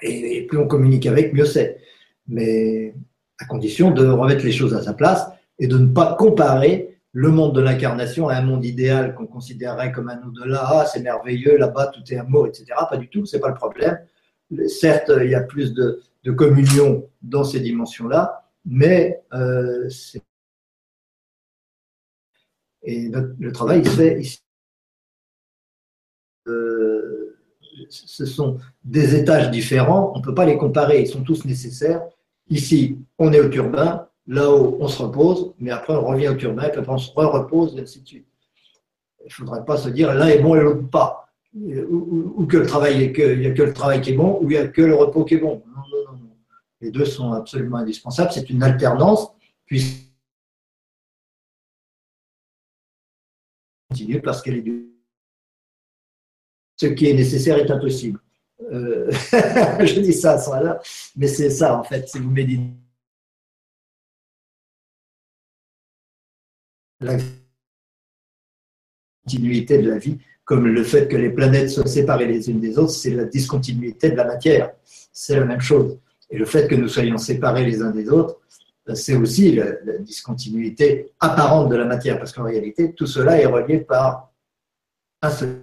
[0.00, 1.78] Et, plus on communique avec, mieux c'est.
[2.26, 2.94] Mais
[3.38, 5.28] à condition de remettre les choses à sa place
[5.58, 9.92] et de ne pas comparer le monde de l'incarnation à un monde idéal qu'on considérerait
[9.92, 10.62] comme un au-delà.
[10.64, 12.64] Ah, c'est merveilleux, là-bas tout est amour, etc.
[12.88, 13.98] Pas du tout, c'est pas le problème.
[14.68, 16.00] Certes, il y a plus de,
[16.32, 19.88] communion dans ces dimensions-là, mais euh,
[22.82, 24.40] et le travail il se fait ici.
[26.48, 27.36] Euh,
[27.88, 32.02] ce sont des étages différents, on ne peut pas les comparer, ils sont tous nécessaires.
[32.48, 36.68] Ici, on est au turbin, là-haut, on se repose, mais après, on revient au turbin,
[36.68, 38.26] puis après, on se repose, et ainsi de suite.
[39.20, 42.66] Il ne faudrait pas se dire l'un est bon et l'autre pas, ou, que le
[42.66, 44.56] travail est que, il n'y a que le travail qui est bon, ou il n'y
[44.56, 45.62] a que le repos qui est bon.
[46.86, 49.26] Les deux sont absolument indispensables, c'est une alternance,
[49.64, 50.08] puis
[53.90, 54.92] continue parce qu'elle est du
[56.76, 58.20] ce qui est nécessaire est impossible.
[58.70, 60.80] Euh, je dis ça sans là,
[61.16, 62.70] mais c'est ça en fait, si vous méditez.
[67.00, 67.16] La
[69.24, 72.78] discontinuité de la vie, comme le fait que les planètes soient séparées les unes des
[72.78, 74.70] autres, c'est la discontinuité de la matière.
[74.84, 75.98] C'est la même chose.
[76.30, 78.40] Et le fait que nous soyons séparés les uns des autres,
[78.94, 83.78] c'est aussi la, discontinuité apparente de la matière, parce qu'en réalité, tout cela est relié
[83.78, 84.32] par
[85.22, 85.62] un seul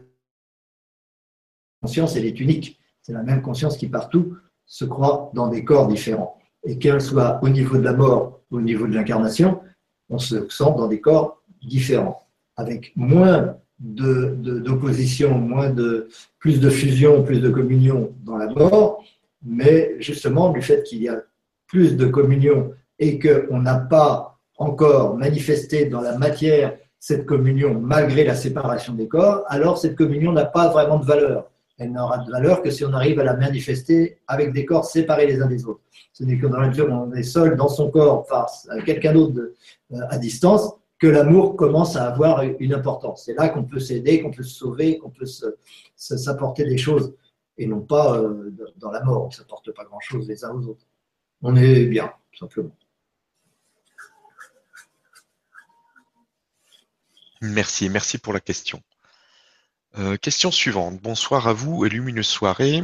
[1.81, 2.79] conscience, elle est unique.
[3.01, 6.39] C'est la même conscience qui partout se croit dans des corps différents.
[6.63, 9.61] Et qu'elle soit au niveau de la mort ou au niveau de l'incarnation,
[10.09, 16.07] on se sent dans des corps différents, avec moins d'opposition, moins de,
[16.39, 19.03] plus de fusion, plus de communion dans la mort,
[19.43, 21.21] mais justement du fait qu'il y a
[21.67, 28.23] plus de communion et qu'on n'a pas encore manifesté dans la matière cette communion malgré
[28.23, 31.49] la séparation des corps, alors cette communion n'a pas vraiment de valeur.
[31.77, 35.25] Elle n'aura de valeur que si on arrive à la manifester avec des corps séparés
[35.25, 35.81] les uns des autres.
[36.13, 38.79] Ce n'est que dans la mesure où on est seul dans son corps face à
[38.81, 39.51] quelqu'un d'autre
[39.91, 43.23] euh, à distance que l'amour commence à avoir une importance.
[43.25, 45.25] C'est là qu'on peut s'aider, qu'on peut se sauver, qu'on peut
[45.95, 47.13] s'apporter des choses
[47.57, 49.25] et non pas euh, dans la mort.
[49.25, 50.85] On ne pas grand-chose les uns aux autres.
[51.41, 52.75] On est bien, simplement.
[57.41, 58.81] Merci, merci pour la question.
[59.97, 61.01] Euh, question suivante.
[61.01, 62.81] Bonsoir à vous et lumineuse soirée.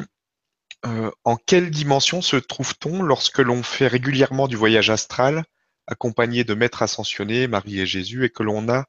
[0.86, 5.46] Euh, en quelle dimension se trouve-t-on lorsque l'on fait régulièrement du voyage astral,
[5.88, 8.86] accompagné de maîtres ascensionnés, Marie et Jésus, et que l'on a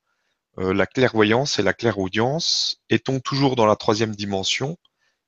[0.56, 2.82] la clairvoyance et la clairaudience?
[2.90, 4.76] Est-on toujours dans la troisième dimension?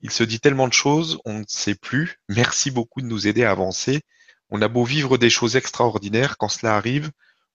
[0.02, 2.18] Il se dit tellement de choses, on ne sait plus.
[2.28, 4.02] Merci beaucoup de nous aider à avancer.
[4.50, 7.10] On a beau vivre des choses extraordinaires, quand cela arrive,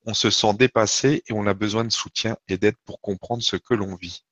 [0.05, 3.57] on se sent dépassé et on a besoin de soutien et d'aide pour comprendre ce
[3.57, 4.23] que l'on vit.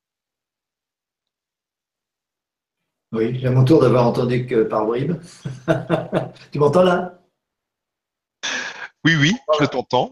[3.12, 5.20] Oui, j'ai mon tour d'avoir entendu que par bribes.
[6.52, 7.22] tu m'entends là?
[9.04, 10.10] Oui, oui, je t'entends.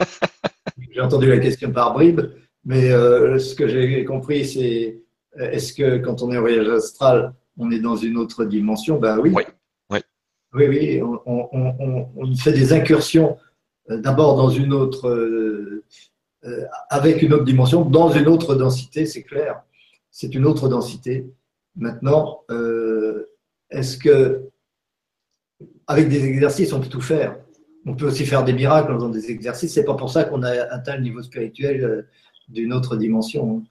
[0.90, 2.22] j'ai entendu la question par bribes,
[2.64, 5.02] mais euh, ce que j'ai compris, c'est
[5.38, 8.98] est-ce que quand on est en voyage astral, on est dans une autre dimension?
[8.98, 9.32] Ben oui.
[9.34, 9.44] Oui,
[9.90, 9.98] oui.
[10.54, 13.38] Oui, oui, on fait des incursions
[13.90, 15.84] euh, d'abord dans une autre, euh,
[16.44, 19.62] euh, avec une autre dimension, dans une autre densité, c'est clair.
[20.10, 21.26] C'est une autre densité.
[21.74, 22.42] Maintenant,
[23.70, 24.42] est-ce que,
[25.86, 27.38] avec des exercices, on peut tout faire?
[27.86, 29.72] On peut aussi faire des miracles dans des exercices.
[29.72, 32.06] C'est pas pour ça qu'on a atteint le niveau spirituel
[32.48, 33.64] d'une autre dimension.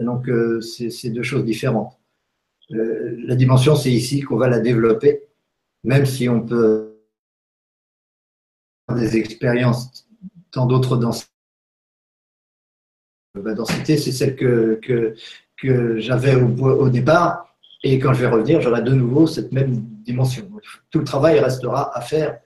[0.00, 0.30] Donc,
[0.60, 1.98] c'est deux choses différentes.
[2.70, 5.22] La dimension, c'est ici qu'on va la développer,
[5.84, 6.88] même si on peut
[8.94, 10.06] des expériences
[10.52, 11.30] dans d'autres densités.
[13.34, 15.14] La densité, c'est celle que,
[15.98, 17.56] j'avais au, départ.
[17.84, 19.72] Et quand je vais revenir, j'aurai de nouveau cette même
[20.02, 20.50] dimension.
[20.90, 22.40] Tout le travail restera à faire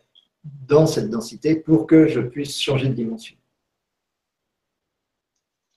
[0.45, 3.37] dans cette densité pour que je puisse changer de dimension.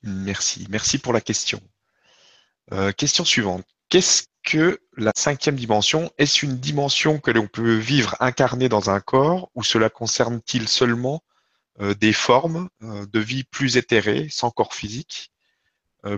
[0.06, 0.66] Merci.
[0.70, 1.60] Merci pour la question.
[2.72, 3.64] Euh, question suivante.
[3.88, 9.00] Qu'est-ce que la cinquième dimension, est-ce une dimension que l'on peut vivre incarnée dans un
[9.00, 11.22] corps ou cela concerne-t-il seulement
[11.80, 15.32] euh, des formes euh, de vie plus éthérées, sans corps physique?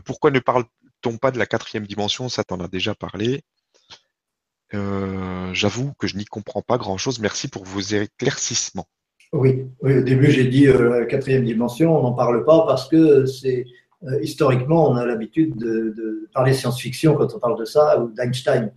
[0.04, 2.28] Pourquoi ne parle-t-on pas de la quatrième dimension?
[2.28, 3.42] Ça t'en a déjà parlé.
[4.70, 7.20] J'avoue que je n'y comprends pas grand-chose.
[7.20, 8.86] Merci pour vos éclaircissements.
[9.32, 13.66] Oui, au début j'ai dit la quatrième dimension, on n'en parle pas parce que c'est
[14.04, 18.70] euh, historiquement, on a l'habitude de, parler science-fiction quand on parle de ça, ou d'Einstein.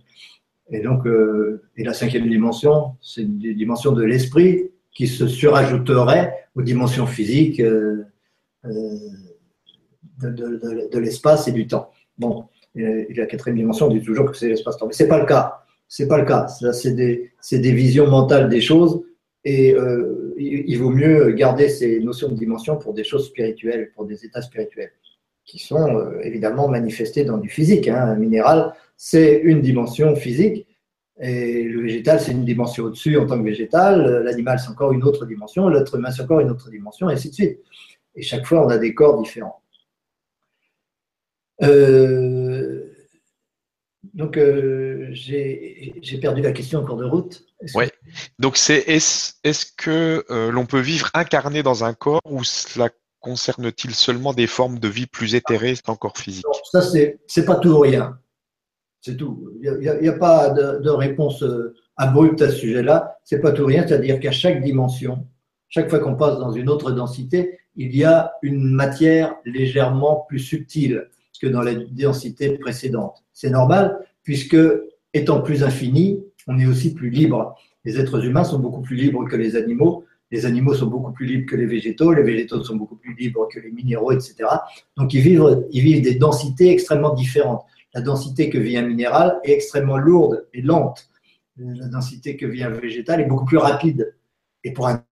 [0.70, 6.48] Et donc, euh, et la cinquième dimension, c'est une dimension de l'esprit qui se surajouterait
[6.54, 8.04] aux dimensions physiques euh,
[10.22, 11.90] de, l'espace et du temps.
[12.18, 15.26] Bon, et, la quatrième dimension, on dit toujours que c'est l'espace-temps, mais c'est pas le
[15.26, 15.62] cas.
[15.88, 16.48] C'est pas le cas.
[16.48, 19.02] C'est des, des, visions mentales des choses,
[19.44, 19.74] et
[20.42, 24.42] il vaut mieux garder ces notions de dimension pour des choses spirituelles, pour des états
[24.42, 24.92] spirituels
[25.44, 27.88] qui sont euh, évidemment manifestés dans du physique.
[27.88, 28.02] Hein.
[28.02, 30.66] Un minéral, c'est une dimension physique,
[31.20, 35.04] et le végétal, c'est une dimension au-dessus en tant que végétal, l'animal, c'est encore une
[35.04, 37.60] autre dimension, l'être humain, c'est encore une autre dimension, et ainsi de suite.
[38.14, 39.60] Et chaque fois, on a des corps différents.
[41.62, 42.92] Euh,
[44.14, 47.44] donc, euh, j'ai perdu la question en cours de route.
[47.74, 47.84] Oui.
[48.38, 52.90] Donc, c'est est-ce est que l'on peut vivre incarné dans un corps ou cela
[53.20, 56.44] concerne-t-il seulement des formes de vie plus éthérées sans corps physique?
[56.70, 58.18] Ça, c'est pas tout ou rien.
[59.00, 59.50] C'est tout.
[59.62, 63.18] Il n'y a, pas de, réponse euh, abrupte à ce sujet-là.
[63.24, 65.26] C'est pas tout ou rien, c'est-à-dire qu'à chaque dimension,
[65.68, 70.38] chaque fois qu'on passe dans une autre densité, il y a une matière légèrement plus
[70.38, 71.08] subtile
[71.42, 73.24] que dans les densités précédentes.
[73.32, 74.56] C'est normal, puisque
[75.12, 77.56] étant plus infini, on est aussi plus libre.
[77.84, 81.26] Les êtres humains sont beaucoup plus libres que les animaux Les animaux sont beaucoup plus
[81.26, 84.34] libres que les végétaux, les végétaux sont beaucoup plus libres que les minéraux, etc.
[84.96, 87.64] Donc ils vivent, ils vivent des densités extrêmement différentes.
[87.94, 91.10] La densité que vit un minéral est extrêmement lourde et lente.
[91.56, 94.14] La densité que vit un végétal est beaucoup plus rapide.
[94.64, 95.04] Et pour un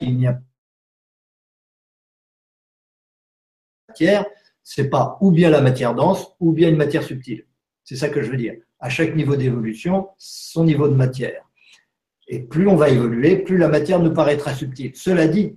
[0.00, 0.40] il n'y a
[3.88, 4.26] matière,
[4.62, 7.46] c'est pas ou bien la matière dense ou bien une matière subtile.
[7.86, 8.54] C'est ça que je veux dire.
[8.80, 11.48] À chaque niveau d'évolution, son niveau de matière.
[12.26, 14.90] Et plus on va évoluer, plus la matière nous paraîtra subtile.
[14.96, 15.56] Cela dit,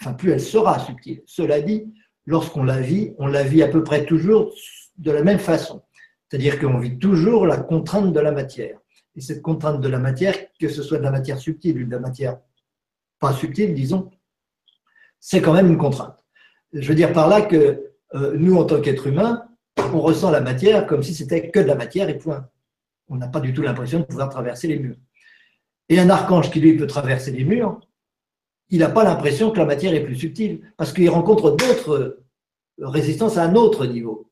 [0.00, 1.22] enfin plus elle sera subtile.
[1.24, 1.86] Cela dit,
[2.26, 4.52] lorsqu'on la vit, on la vit à peu près toujours
[4.98, 5.82] de la même façon.
[6.28, 8.78] C'est-à-dire qu'on vit toujours la contrainte de la matière.
[9.16, 11.92] Et cette contrainte de la matière, que ce soit de la matière subtile ou de
[11.92, 12.38] la matière
[13.18, 14.10] pas subtile, disons,
[15.18, 16.22] c'est quand même une contrainte.
[16.74, 19.46] Je veux dire par là que euh, nous, en tant qu'êtres humains,
[19.76, 22.48] on ressent la matière comme si c'était que de la matière et point.
[23.08, 24.96] On n'a pas du tout l'impression de pouvoir traverser les murs.
[25.88, 27.80] Et un archange qui, lui, peut traverser les murs,
[28.70, 32.22] il n'a pas l'impression que la matière est plus subtile, parce qu'il rencontre d'autres
[32.78, 34.30] résistances à un autre niveau.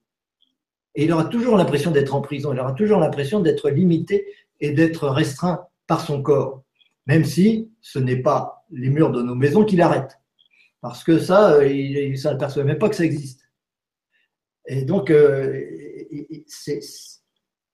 [0.94, 4.26] Et il aura toujours l'impression d'être en prison, il aura toujours l'impression d'être limité
[4.60, 6.62] et d'être restreint par son corps,
[7.06, 10.18] même si ce n'est pas les murs de nos maisons qui l'arrêtent.
[10.80, 13.41] Parce que ça, euh, il ne s'aperçoit même pas que ça existe.
[14.66, 15.60] Et donc, euh,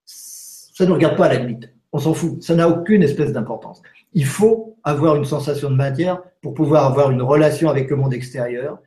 [0.05, 1.73] ça ne regarde pas à la limite.
[1.93, 2.43] On s'en fout.
[2.43, 3.83] Ça n'a aucune espèce d'importance.
[4.13, 8.15] Il faut avoir une sensation de matière pour pouvoir avoir une relation avec le monde
[8.15, 8.79] extérieur,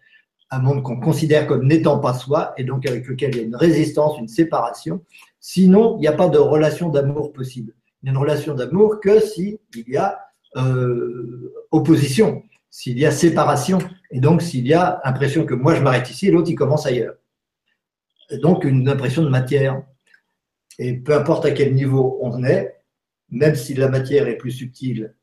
[0.50, 3.44] un monde qu'on considère comme n'étant pas soi, et donc avec lequel il y a
[3.44, 5.02] une résistance, une séparation.
[5.40, 7.74] Sinon, il n'y a pas de relation d'amour possible.
[8.02, 10.20] Il y a une relation d'amour que s'il y a
[10.58, 13.80] euh, opposition, s'il y a séparation,
[14.12, 16.86] et donc s'il y a impression que moi je m'arrête ici et l'autre il commence
[16.86, 17.16] ailleurs.
[18.38, 19.84] Donc une impression de matière.
[20.80, 22.76] Et peu importe à quel niveau on est,
[23.30, 25.16] même si la matière est plus subtile,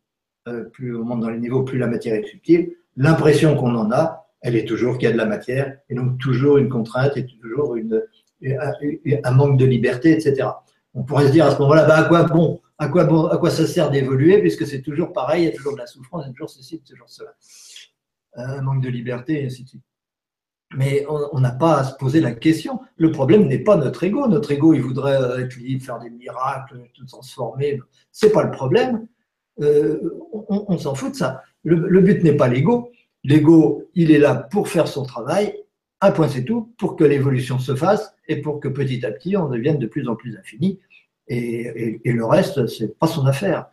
[0.47, 3.91] euh, plus on monte dans les niveaux, plus la matière est subtile, l'impression qu'on en
[3.91, 7.17] a, elle est toujours qu'il y a de la matière, et donc toujours une contrainte,
[7.17, 10.49] et toujours un manque de liberté, etc.
[10.95, 13.39] On pourrait se dire à ce moment-là, bah, à quoi bon à quoi, bon, à
[13.39, 16.23] quoi ça sert d'évoluer, puisque c'est toujours pareil, il y a toujours de la souffrance,
[16.25, 17.35] il y a toujours ceci, toujours cela.
[18.35, 19.83] Un manque de liberté, et ainsi de suite.
[20.77, 22.81] Mais on n'a pas à se poser la question.
[22.97, 24.29] Le problème n'est pas notre ego.
[24.29, 27.81] Notre ego, il voudrait euh, être libre, faire des miracles, tout transformer.
[28.13, 29.07] C'est pas le problème.
[29.61, 29.99] Euh,
[30.49, 31.43] on, s'en fout de ça.
[31.65, 32.91] Le, but n'est pas l'ego.
[33.25, 35.55] L'ego, il est là pour faire son travail.
[36.01, 39.37] Un point, c'est tout, pour que l'évolution se fasse et pour que petit à petit,
[39.37, 40.79] on devienne de plus en plus infini.
[41.29, 43.67] Et, le reste, c'est pas son affaire.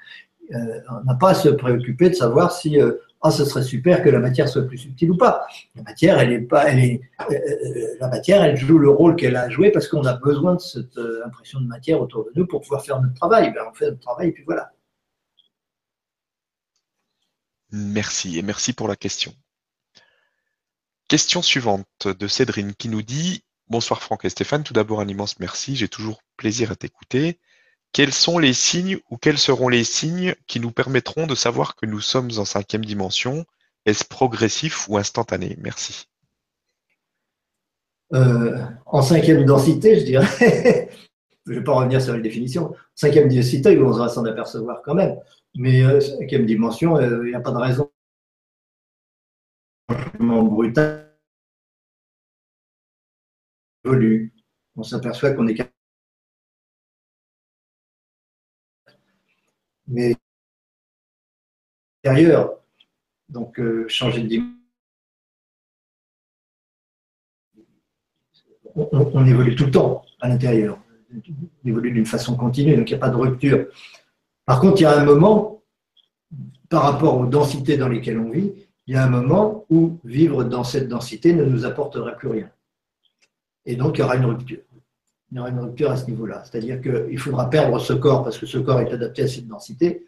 [0.53, 2.79] Euh, on n'a pas à se préoccuper de savoir si
[3.27, 5.47] ah, ce serait super que la matière soit plus subtile ou pas.
[5.73, 6.97] La matière, elle pas, euh,
[7.31, 10.59] euh, la matière, elle joue le rôle qu'elle a joué parce qu'on a besoin de
[10.59, 13.51] cette euh, impression de matière autour de nous pour pouvoir faire notre travail.
[13.51, 14.71] Ben, on fait notre travail et puis voilà.
[17.71, 19.33] Merci et merci pour la question.
[21.07, 25.39] Question suivante de Cédrine qui nous dit Bonsoir Franck et Stéphane, tout d'abord un immense
[25.39, 27.39] merci, j'ai toujours plaisir à t'écouter.
[27.95, 31.85] Quels sont les signes ou quels seront les signes qui nous permettront de savoir que
[31.85, 33.45] nous sommes en cinquième dimension?
[33.85, 35.55] Est-ce progressif ou instantané?
[35.61, 36.09] Merci.
[38.13, 40.27] Euh, en cinquième densité, je dirais.
[41.45, 42.75] je ne vais pas revenir sur la définition.
[42.95, 45.15] Cinquième densité, on va s'en apercevoir quand même.
[45.55, 47.89] Mais euh, cinquième dimension, euh, il n'y a pas de raison
[50.19, 51.15] brutal
[54.75, 55.74] On s'aperçoit qu'on est
[59.87, 60.15] mais
[62.03, 62.59] intérieur.
[63.29, 64.55] Donc, euh, changer de dimension.
[68.75, 70.77] On, évolue tout le temps à l'intérieur.
[71.13, 73.67] On évolue d'une façon continue, donc il n'y a pas de rupture.
[74.45, 75.63] Par contre, il y a un moment,
[76.69, 78.51] par rapport aux densités dans lesquelles on vit,
[78.87, 82.51] il y a un moment où vivre dans cette densité ne nous apportera plus rien.
[83.65, 84.59] Et donc, il y aura une rupture
[85.31, 86.43] il y aura une rupture à ce niveau-là.
[86.45, 90.05] C'est-à-dire qu'il faudra perdre ce corps parce que ce corps est adapté à cette densité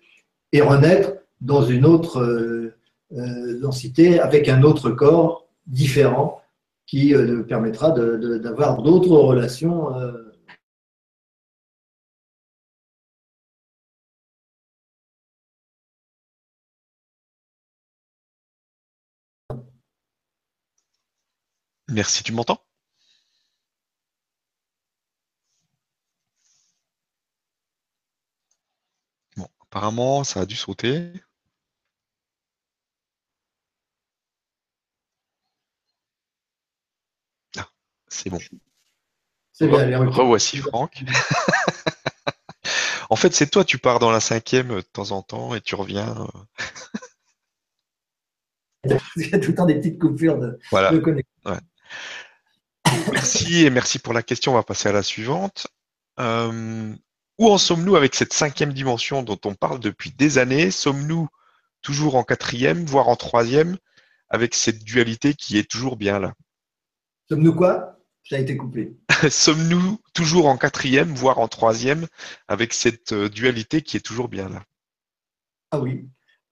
[0.51, 2.75] et renaître dans une autre euh,
[3.13, 6.41] euh, densité avec un autre corps différent
[6.85, 9.91] qui euh, permettra d'avoir d'autres relations.
[21.89, 22.61] Merci, tu m'entends?
[29.77, 31.13] Apparemment, ça a dû sauter.
[37.57, 37.67] Ah,
[38.07, 38.39] c'est bon.
[39.53, 39.99] C'est bien.
[39.99, 41.03] Revoici Franck.
[43.09, 45.75] En fait, c'est toi, tu pars dans la cinquième de temps en temps et tu
[45.75, 46.27] reviens.
[48.83, 50.91] Il y a tout le temps des petites coupures de, Voilà.
[50.91, 51.57] de connexion.
[53.13, 54.51] Merci et merci pour la question.
[54.51, 55.67] On va passer à la suivante.
[56.19, 56.93] Euh,
[57.37, 60.71] où en sommes-nous avec cette cinquième dimension dont on parle depuis des années?
[60.71, 61.27] Sommes-nous
[61.81, 63.77] toujours en quatrième, voire en troisième,
[64.29, 66.33] avec cette dualité qui est toujours bien là?
[67.29, 67.99] Sommes-nous quoi?
[68.23, 68.97] Ça a été coupé.
[69.29, 72.07] Sommes-nous toujours en quatrième, voire en troisième,
[72.47, 74.63] avec cette euh, dualité qui est toujours bien là?
[75.71, 76.09] Ah oui.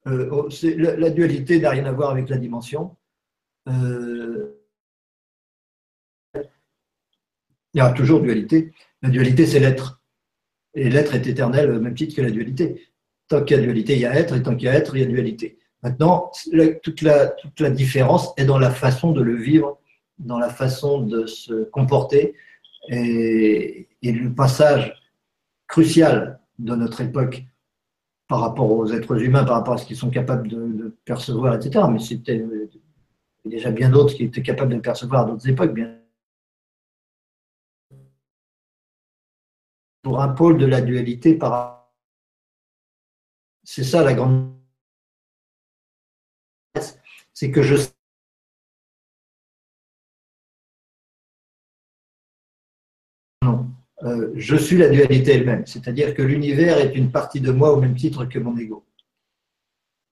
[0.07, 2.95] Euh, oh, c'est- la, la dualité n'a rien à voir avec la dimension.
[3.67, 4.53] Euh,
[6.36, 8.73] il y aura toujours dualité.
[9.01, 10.01] La dualité, c'est l'être.
[10.76, 12.88] Et l'être est éternel au même titre que la dualité.
[13.28, 14.95] Tant qu'il y a dualité, il y a être, et tant qu'il y a être,
[14.95, 15.57] il y a dualité.
[15.82, 16.32] Maintenant,
[16.84, 19.80] toute, la, différence est dans la façon de le vivre,
[20.19, 22.34] dans la façon de se comporter.
[22.89, 24.93] Et, le passage
[25.67, 27.43] crucial de notre époque
[28.28, 31.86] par rapport aux êtres humains, par rapport à ce qu'ils sont capables de, percevoir, etc.
[31.91, 32.69] Mais c'était euh,
[33.45, 35.95] déjà bien d'autres qui étaient capables de percevoir à d'autres époques, bien.
[40.06, 41.91] Pour un pôle de la dualité par
[43.64, 44.53] c'est ça la grande
[47.34, 47.76] c'est que je
[53.41, 53.72] non
[54.03, 57.82] euh, je suis la dualité elle-même, c'est-à-dire que l'univers est une partie de moi au
[57.82, 58.86] même titre que mon ego.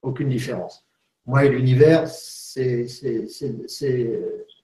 [0.02, 0.88] Aucune différence.
[1.28, 2.88] Moi et l'univers, c'est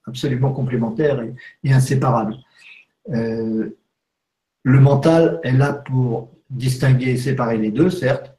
[0.08, 2.36] absolument complémentaire et, et inséparable.
[3.10, 3.76] Euh,
[4.70, 8.38] le mental est là pour distinguer et séparer les deux, certes,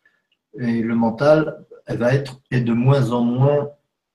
[0.59, 3.70] et le mental elle va être est de moins en moins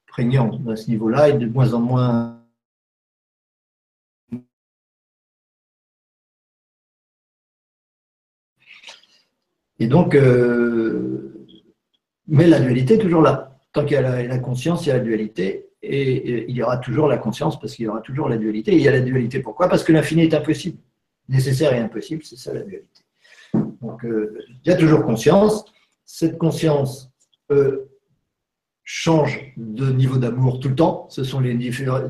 [0.07, 2.31] prégnant à ce niveau-là et de moins en moins
[9.77, 11.49] Et donc, euh,
[12.27, 13.57] mais la dualité est toujours là.
[13.73, 15.67] Tant qu'il y a la, conscience, il y a la dualité.
[15.81, 18.71] Et, et il y aura toujours la conscience parce qu'il y aura toujours la dualité.
[18.71, 19.41] Et il y a la dualité.
[19.41, 19.67] Pourquoi?
[19.67, 20.77] Parce que l'infini est impossible.
[21.27, 23.03] Nécessaire et impossible, c'est ça la dualité.
[23.81, 25.65] Donc, euh, il y a toujours conscience.
[26.05, 27.09] Cette conscience
[27.51, 27.89] euh,
[28.83, 31.07] change de niveau d'amour tout le temps.
[31.09, 32.07] Ce sont les différents.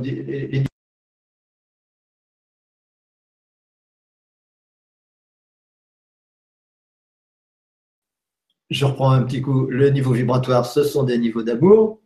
[8.70, 12.02] je reprends un petit coup, le niveau vibratoire, ce sont des niveaux d'amour.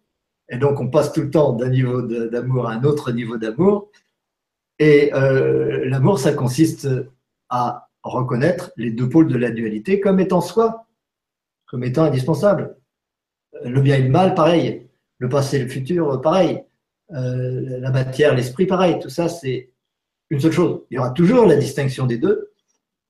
[0.50, 3.90] Et donc, on passe tout le temps d'un niveau d'amour à un autre niveau d'amour.
[4.80, 6.88] Et euh, l'amour, ça consiste
[7.50, 10.88] à reconnaître les deux pôles de la dualité comme étant soi,
[11.68, 12.78] comme étant indispensable.
[13.64, 14.88] Le bien et le mal, pareil.
[15.18, 16.64] Le passé et le futur, pareil.
[17.12, 19.00] Euh, la matière, l'esprit, pareil.
[19.00, 19.72] Tout ça, c'est
[20.30, 20.82] une seule chose.
[20.90, 22.54] Il y aura toujours la distinction des deux,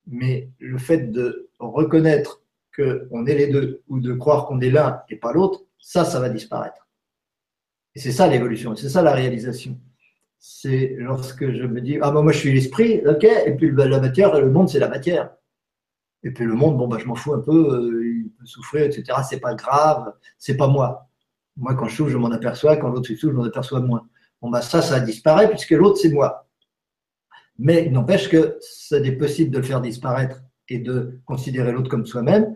[0.08, 2.42] mais le fait de reconnaître
[2.76, 6.20] qu'on est les deux ou de croire qu'on est l'un et pas l'autre, ça, ça
[6.20, 6.88] va disparaître.
[7.96, 9.78] Et c'est ça l'évolution, c'est ça la réalisation.
[10.40, 13.90] C'est lorsque je me dis, ah ben moi je suis l'esprit, ok, et puis ben,
[13.90, 15.32] la matière, le monde c'est la matière.
[16.24, 18.86] Et puis le monde, bon ben je m'en fous un peu, euh, il peut souffrir,
[18.86, 19.04] etc.
[19.28, 21.10] C'est pas grave, c'est pas moi.
[21.58, 24.08] Moi quand je souffre, je m'en aperçois, quand l'autre souffre, je m'en aperçois moins.
[24.42, 26.48] Bon ben ça, ça disparaît puisque l'autre c'est moi.
[27.58, 32.06] Mais n'empêche que ça n'est possible de le faire disparaître et de considérer l'autre comme
[32.06, 32.56] soi-même.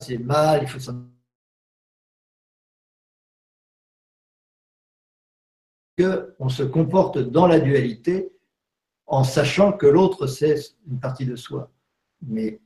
[0.00, 1.06] C'est mal, il faut s'en.
[6.38, 8.32] On se comporte dans la dualité
[9.06, 10.54] en sachant que l'autre c'est
[10.90, 11.70] une partie de soi.
[12.26, 12.60] Mais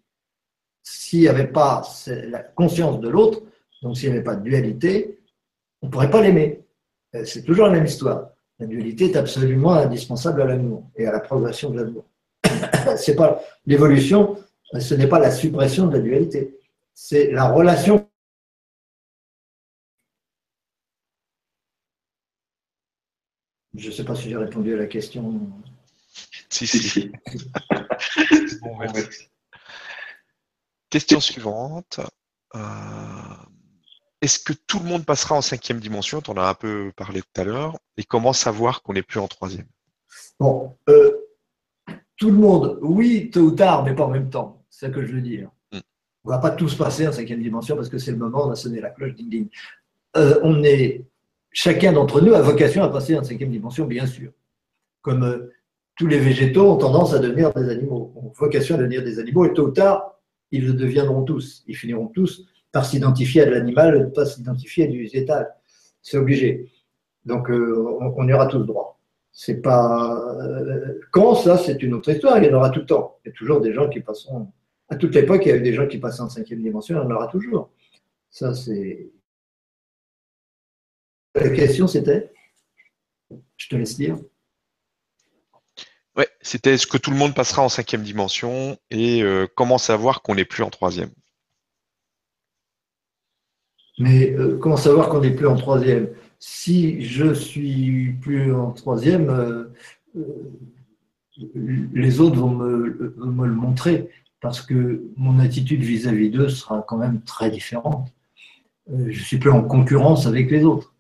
[0.85, 3.43] s'il n'y avait pas la conscience de l'autre,
[3.83, 5.19] donc s'il n'y avait pas de dualité,
[5.83, 6.65] on ne pourrait pas l'aimer.
[7.15, 8.31] Euh, C'est toujours la même histoire.
[8.59, 12.05] La dualité est absolument indispensable à l'amour et à la progression de l'amour.
[13.67, 14.37] l'évolution,
[14.79, 16.57] ce n'est pas la suppression de la dualité,
[16.95, 18.09] c'est la relation.
[23.77, 25.51] Je ne sais pas si j'ai répondu à la question.
[26.49, 26.89] Si, Si, si.
[26.89, 27.13] si.
[28.63, 29.29] Bon, merci.
[30.91, 31.99] Question suivante.
[32.55, 32.61] Euh,
[34.21, 36.21] Est-ce que tout le monde passera en cinquième dimension?
[36.21, 37.77] Tu en as un peu parlé tout à l'heure.
[37.97, 39.67] Et comment savoir qu'on n'est plus en troisième?
[40.39, 41.11] Bon, euh,
[42.17, 44.65] tout le monde, oui, tôt ou tard, mais pas en même temps.
[44.71, 45.51] C'est ça que je veux dire.
[46.25, 48.51] On ne va pas tous passer en cinquième dimension parce que c'est le moment, on
[48.51, 49.49] a sonné la cloche, ding ding.
[50.17, 51.05] Euh, on est,
[51.51, 54.31] chacun d'entre nous a vocation à passer en cinquième dimension, bien sûr.
[55.03, 55.53] Comme euh,
[55.97, 59.45] tous les végétaux ont tendance à devenir des animaux, ont vocation à devenir des animaux,
[59.45, 60.19] et tôt ou tard,
[60.51, 61.63] ils le deviendront tous.
[61.67, 65.55] Ils finiront tous par s'identifier à de l'animal, pas s'identifier à du végétal.
[66.01, 66.71] C'est obligé.
[67.27, 68.99] Donc, on, on, y aura tous droit.
[69.31, 70.37] C'est pas.
[71.11, 73.19] quand ça, c'est une autre histoire, il y en aura tout le temps.
[73.25, 74.49] Il y a toujours des gens qui passeront.
[74.89, 77.07] À toute l'époque, il y avait des gens qui passaient en cinquième dimension, il y
[77.07, 77.71] en aura toujours.
[78.31, 79.11] Ça, c'est.
[81.35, 82.33] La question, c'était
[83.57, 84.19] Je te laisse dire.
[86.17, 90.23] Ouais, c'était est-ce que tout le monde passera en cinquième dimension et euh, comment savoir
[90.23, 91.11] qu'on n'est plus en troisième
[93.99, 96.11] Mais euh, comment savoir qu'on n'est plus en troisième?
[96.39, 99.73] Si je suis plus en troisième, euh,
[101.55, 104.09] les autres vont me, le montrer
[104.45, 108.13] parce que mon attitude vis-à-vis d'eux sera quand même très différente.
[108.93, 110.95] je suis plus en concurrence avec les autres.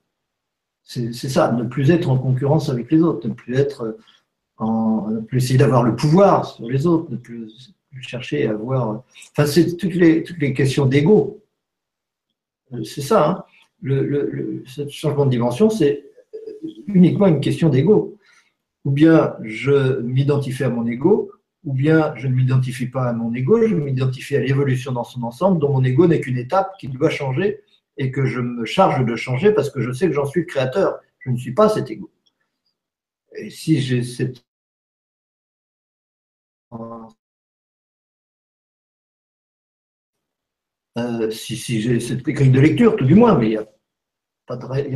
[0.82, 3.98] C'est ça, ne plus être en concurrence avec les autres, ne plus être
[4.56, 9.02] en, ne plus essayer d'avoir le pouvoir sur les autres, ne plus, chercher à avoir.
[9.32, 11.42] Enfin, c'est toutes les, questions d'ego.
[12.72, 13.28] Euh, c'est ça.
[13.28, 13.44] Hein.
[13.82, 16.02] Le, ce changement de dimension, c'est
[16.86, 18.16] uniquement une question d'ego.
[18.86, 21.30] Ou bien je m'identifie à mon ego,
[21.64, 25.22] ou bien je ne m'identifie pas à mon ego, je m'identifie à l'évolution dans son
[25.22, 27.62] ensemble, dont mon ego n'est qu'une étape qui doit changer
[27.96, 30.46] et que je me charge de changer parce que je sais que j'en suis le
[30.46, 31.00] créateur.
[31.20, 32.10] Je ne suis pas cet ego.
[33.36, 34.44] Et si j'ai cette
[40.96, 43.66] euh, si, j'ai cette grille de lecture, tout du moins, mais il n'y a,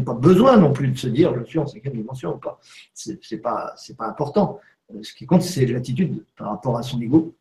[0.02, 2.60] pas besoin non plus de se dire je suis en cinquième dimension ou pas.
[2.94, 4.60] Ce n'est pas, pas important.
[4.94, 7.34] Euh, ce qui compte, c'est l'attitude par rapport à son ego.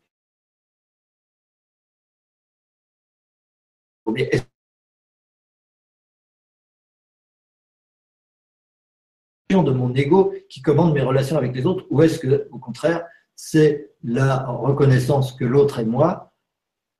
[9.50, 13.06] de mon ego qui commande mes relations avec les autres ou est-ce que, au contraire,
[13.34, 16.32] c'est la reconnaissance que l'autre est moi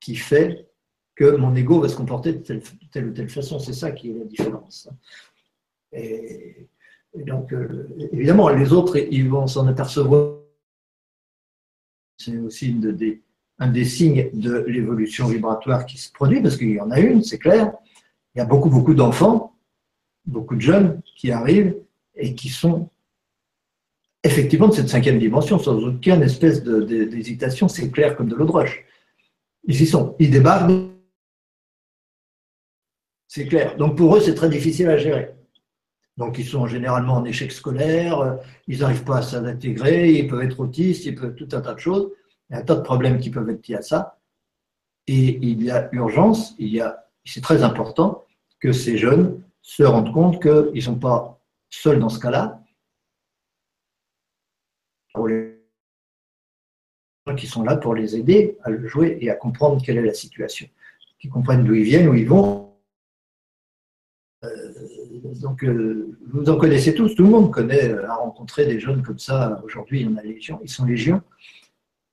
[0.00, 0.66] qui fait
[1.14, 3.58] que mon ego va se comporter de telle, ou telle façon?
[3.58, 4.88] C'est ça qui est la différence.
[5.92, 6.68] Et,
[7.14, 10.37] donc, euh, évidemment, les autres, ils vont s'en apercevoir.
[12.28, 12.76] C'est aussi
[13.58, 17.22] un des signes de l'évolution vibratoire qui se produit, parce qu'il y en a une,
[17.22, 17.72] c'est clair.
[18.34, 19.56] Il y a beaucoup, beaucoup d'enfants,
[20.26, 21.76] beaucoup de jeunes qui arrivent
[22.14, 22.90] et qui sont
[24.22, 28.50] effectivement de cette cinquième dimension, sans aucune espèce d'hésitation, c'est clair comme de l'eau de
[28.50, 28.84] roche.
[29.64, 30.70] Ils y sont, ils débarquent,
[33.26, 33.76] c'est clair.
[33.76, 35.34] Donc pour eux, c'est très difficile à gérer.
[36.16, 40.58] Donc ils sont généralement en échec scolaire, ils n'arrivent pas à s'intégrer, ils peuvent être
[40.60, 42.10] autistes, ils peuvent tout un tas de choses.
[42.48, 44.18] Il y a un tas de problèmes qui peuvent être liés à ça.
[45.06, 48.24] Et il y a urgence, il y a, c'est très important
[48.60, 52.62] que ces jeunes se rendent compte qu'ils ne sont pas seuls dans ce cas-là,
[57.36, 60.14] qui sont là pour les aider à le jouer et à comprendre quelle est la
[60.14, 60.66] situation,
[61.18, 62.74] qui comprennent d'où ils viennent, où ils vont.
[64.44, 64.48] Euh,
[65.40, 69.02] donc, euh, vous en connaissez tous, tout le monde connaît, euh, a rencontré des jeunes
[69.02, 69.60] comme ça.
[69.64, 71.22] Aujourd'hui, il y en a légion, ils sont légions.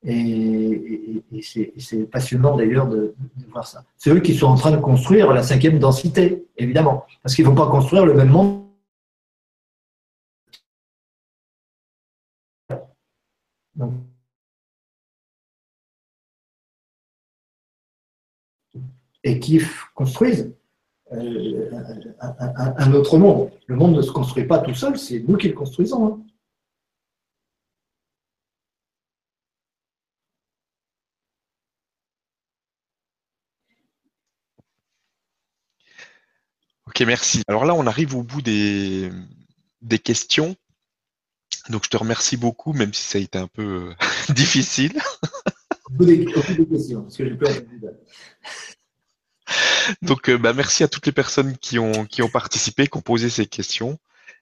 [0.06, 3.16] Et, c'est passionnant d'ailleurs de,
[3.52, 3.84] voir ça.
[3.98, 7.50] C'est eux qui sont en train de construire la cinquième densité, évidemment, parce qu'ils ne
[7.50, 8.62] vont pas construire le même monde
[19.24, 19.62] et qui
[19.94, 20.54] construisent
[21.12, 21.72] euh,
[22.22, 23.50] un, autre monde.
[23.68, 26.08] Le monde ne se construit pas tout seul, c'est nous qui le construisons.
[26.08, 26.25] Hein.
[36.96, 37.42] Ok, merci.
[37.50, 39.12] Alors là, on arrive au bout des,
[39.82, 40.56] des questions.
[41.68, 43.94] Donc je te remercie beaucoup, même si ça a été un peu euh,
[44.34, 44.98] difficile.
[50.02, 53.02] Donc euh, bah, merci à toutes les personnes qui ont, qui ont participé, qui ont
[53.02, 54.00] posé ces questions.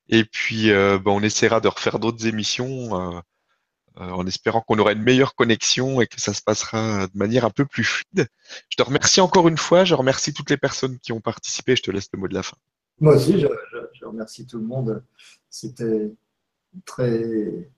[0.10, 3.24] Et puis euh, bah, on essaiera de refaire d'autres émissions
[3.96, 7.50] en espérant qu'on aura une meilleure connexion et que ça se passera de manière un
[7.50, 8.28] peu plus fluide.
[8.70, 11.84] Je te remercie encore une fois, je remercie toutes les personnes qui ont participé, je
[11.84, 12.58] te laisse le mot de la fin.
[13.00, 15.04] Moi aussi, je remercie tout le monde.
[15.50, 16.12] C'était
[16.86, 17.70] très,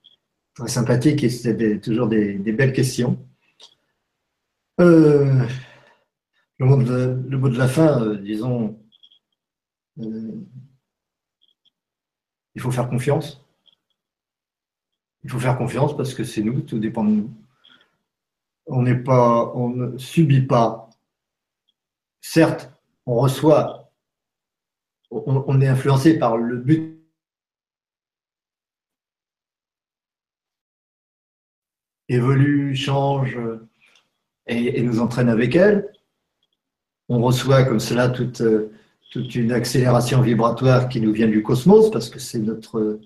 [0.54, 3.18] très sympathique et c'était toujours des, belles questions.
[4.80, 5.46] Euh,
[6.58, 6.82] le, mot
[7.50, 8.80] de, la fin, euh, disons,
[10.00, 10.32] euh,
[12.56, 13.45] il faut faire confiance.
[15.26, 17.34] Il faut faire confiance parce que c'est nous, tout dépend de nous.
[18.68, 20.88] On n'est pas, on ne subit pas.
[22.22, 22.72] Certes,
[23.08, 23.92] on reçoit,
[25.10, 26.96] on est influencé par le but
[32.08, 33.36] évolue, change
[34.46, 35.92] et, nous entraîne avec elle.
[37.10, 38.44] On reçoit comme cela toutes,
[39.12, 43.00] toute une accélération vibratoire qui nous vient du cosmos, parce que c'est notre,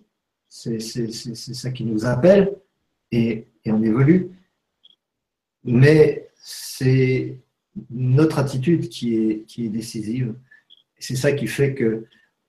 [0.49, 2.55] c'est ça qui nous appelle,
[3.11, 4.31] et, on évolue.
[5.63, 7.39] Mais c'est
[7.91, 10.35] notre attitude qui est, qui est décisive.
[10.97, 12.05] C'est ça qui fait que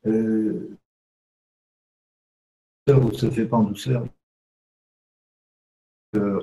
[0.07, 0.79] euh,
[2.89, 4.07] ne se fait pas en douceur.
[6.17, 6.41] Euh,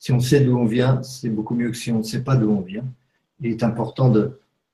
[0.00, 2.34] si on sait d'où on vient, c'est beaucoup mieux que si on ne sait pas
[2.34, 2.86] d'où on vient.
[3.38, 4.10] Il est important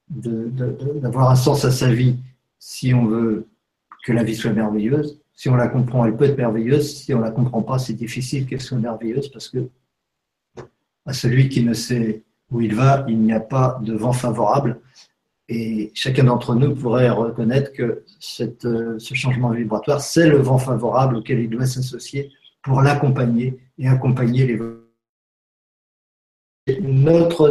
[0.09, 2.17] d'avoir un sens à sa vie
[2.61, 3.49] si on veut
[4.05, 5.21] que la vie soit merveilleuse.
[5.35, 6.97] Si on la comprend, elle peut être merveilleuse.
[6.97, 9.69] Si on ne la comprend pas, c'est difficile qu'elle soit merveilleuse parce que
[11.05, 12.23] à celui qui ne sait
[12.53, 14.81] où il va, il n'y a pas de vent favorable.
[15.49, 18.05] Et chacun d'entre nous pourrait reconnaître que
[18.41, 22.31] euh, ce changement vibratoire, c'est le vent favorable auquel il doit s'associer
[22.63, 24.57] pour l'accompagner et accompagner les
[26.67, 27.51] notre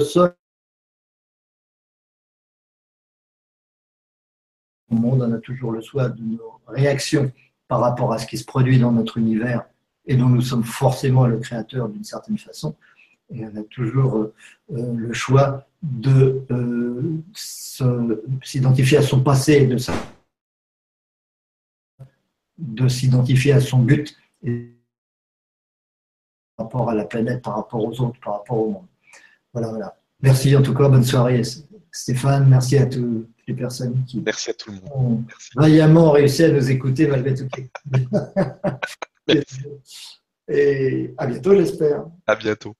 [4.89, 7.31] au monde, on a toujours le choix de nos réactions
[7.67, 9.65] par rapport à ce qui se produit dans notre univers
[10.05, 12.75] et dont nous sommes forcément le créateur d'une certaine façon.
[13.33, 14.33] Et on a toujours euh,
[14.71, 17.23] euh, le choix de euh,
[18.43, 19.77] s'identifier à son passé de,
[22.59, 24.15] de s'identifier à son but
[26.55, 28.85] par rapport à la planète, par rapport aux autres, par rapport au monde.
[29.55, 29.95] Voilà, voilà.
[30.21, 31.41] Merci en tout cas, bonne soirée
[31.89, 34.89] Stéphane, merci à toutes les personnes qui merci à tout le monde.
[34.93, 35.23] ont
[35.55, 37.47] vaillamment réussi à nous écouter malgré tout.
[40.49, 42.03] Et à bientôt, j'espère.
[42.27, 42.75] À bientôt.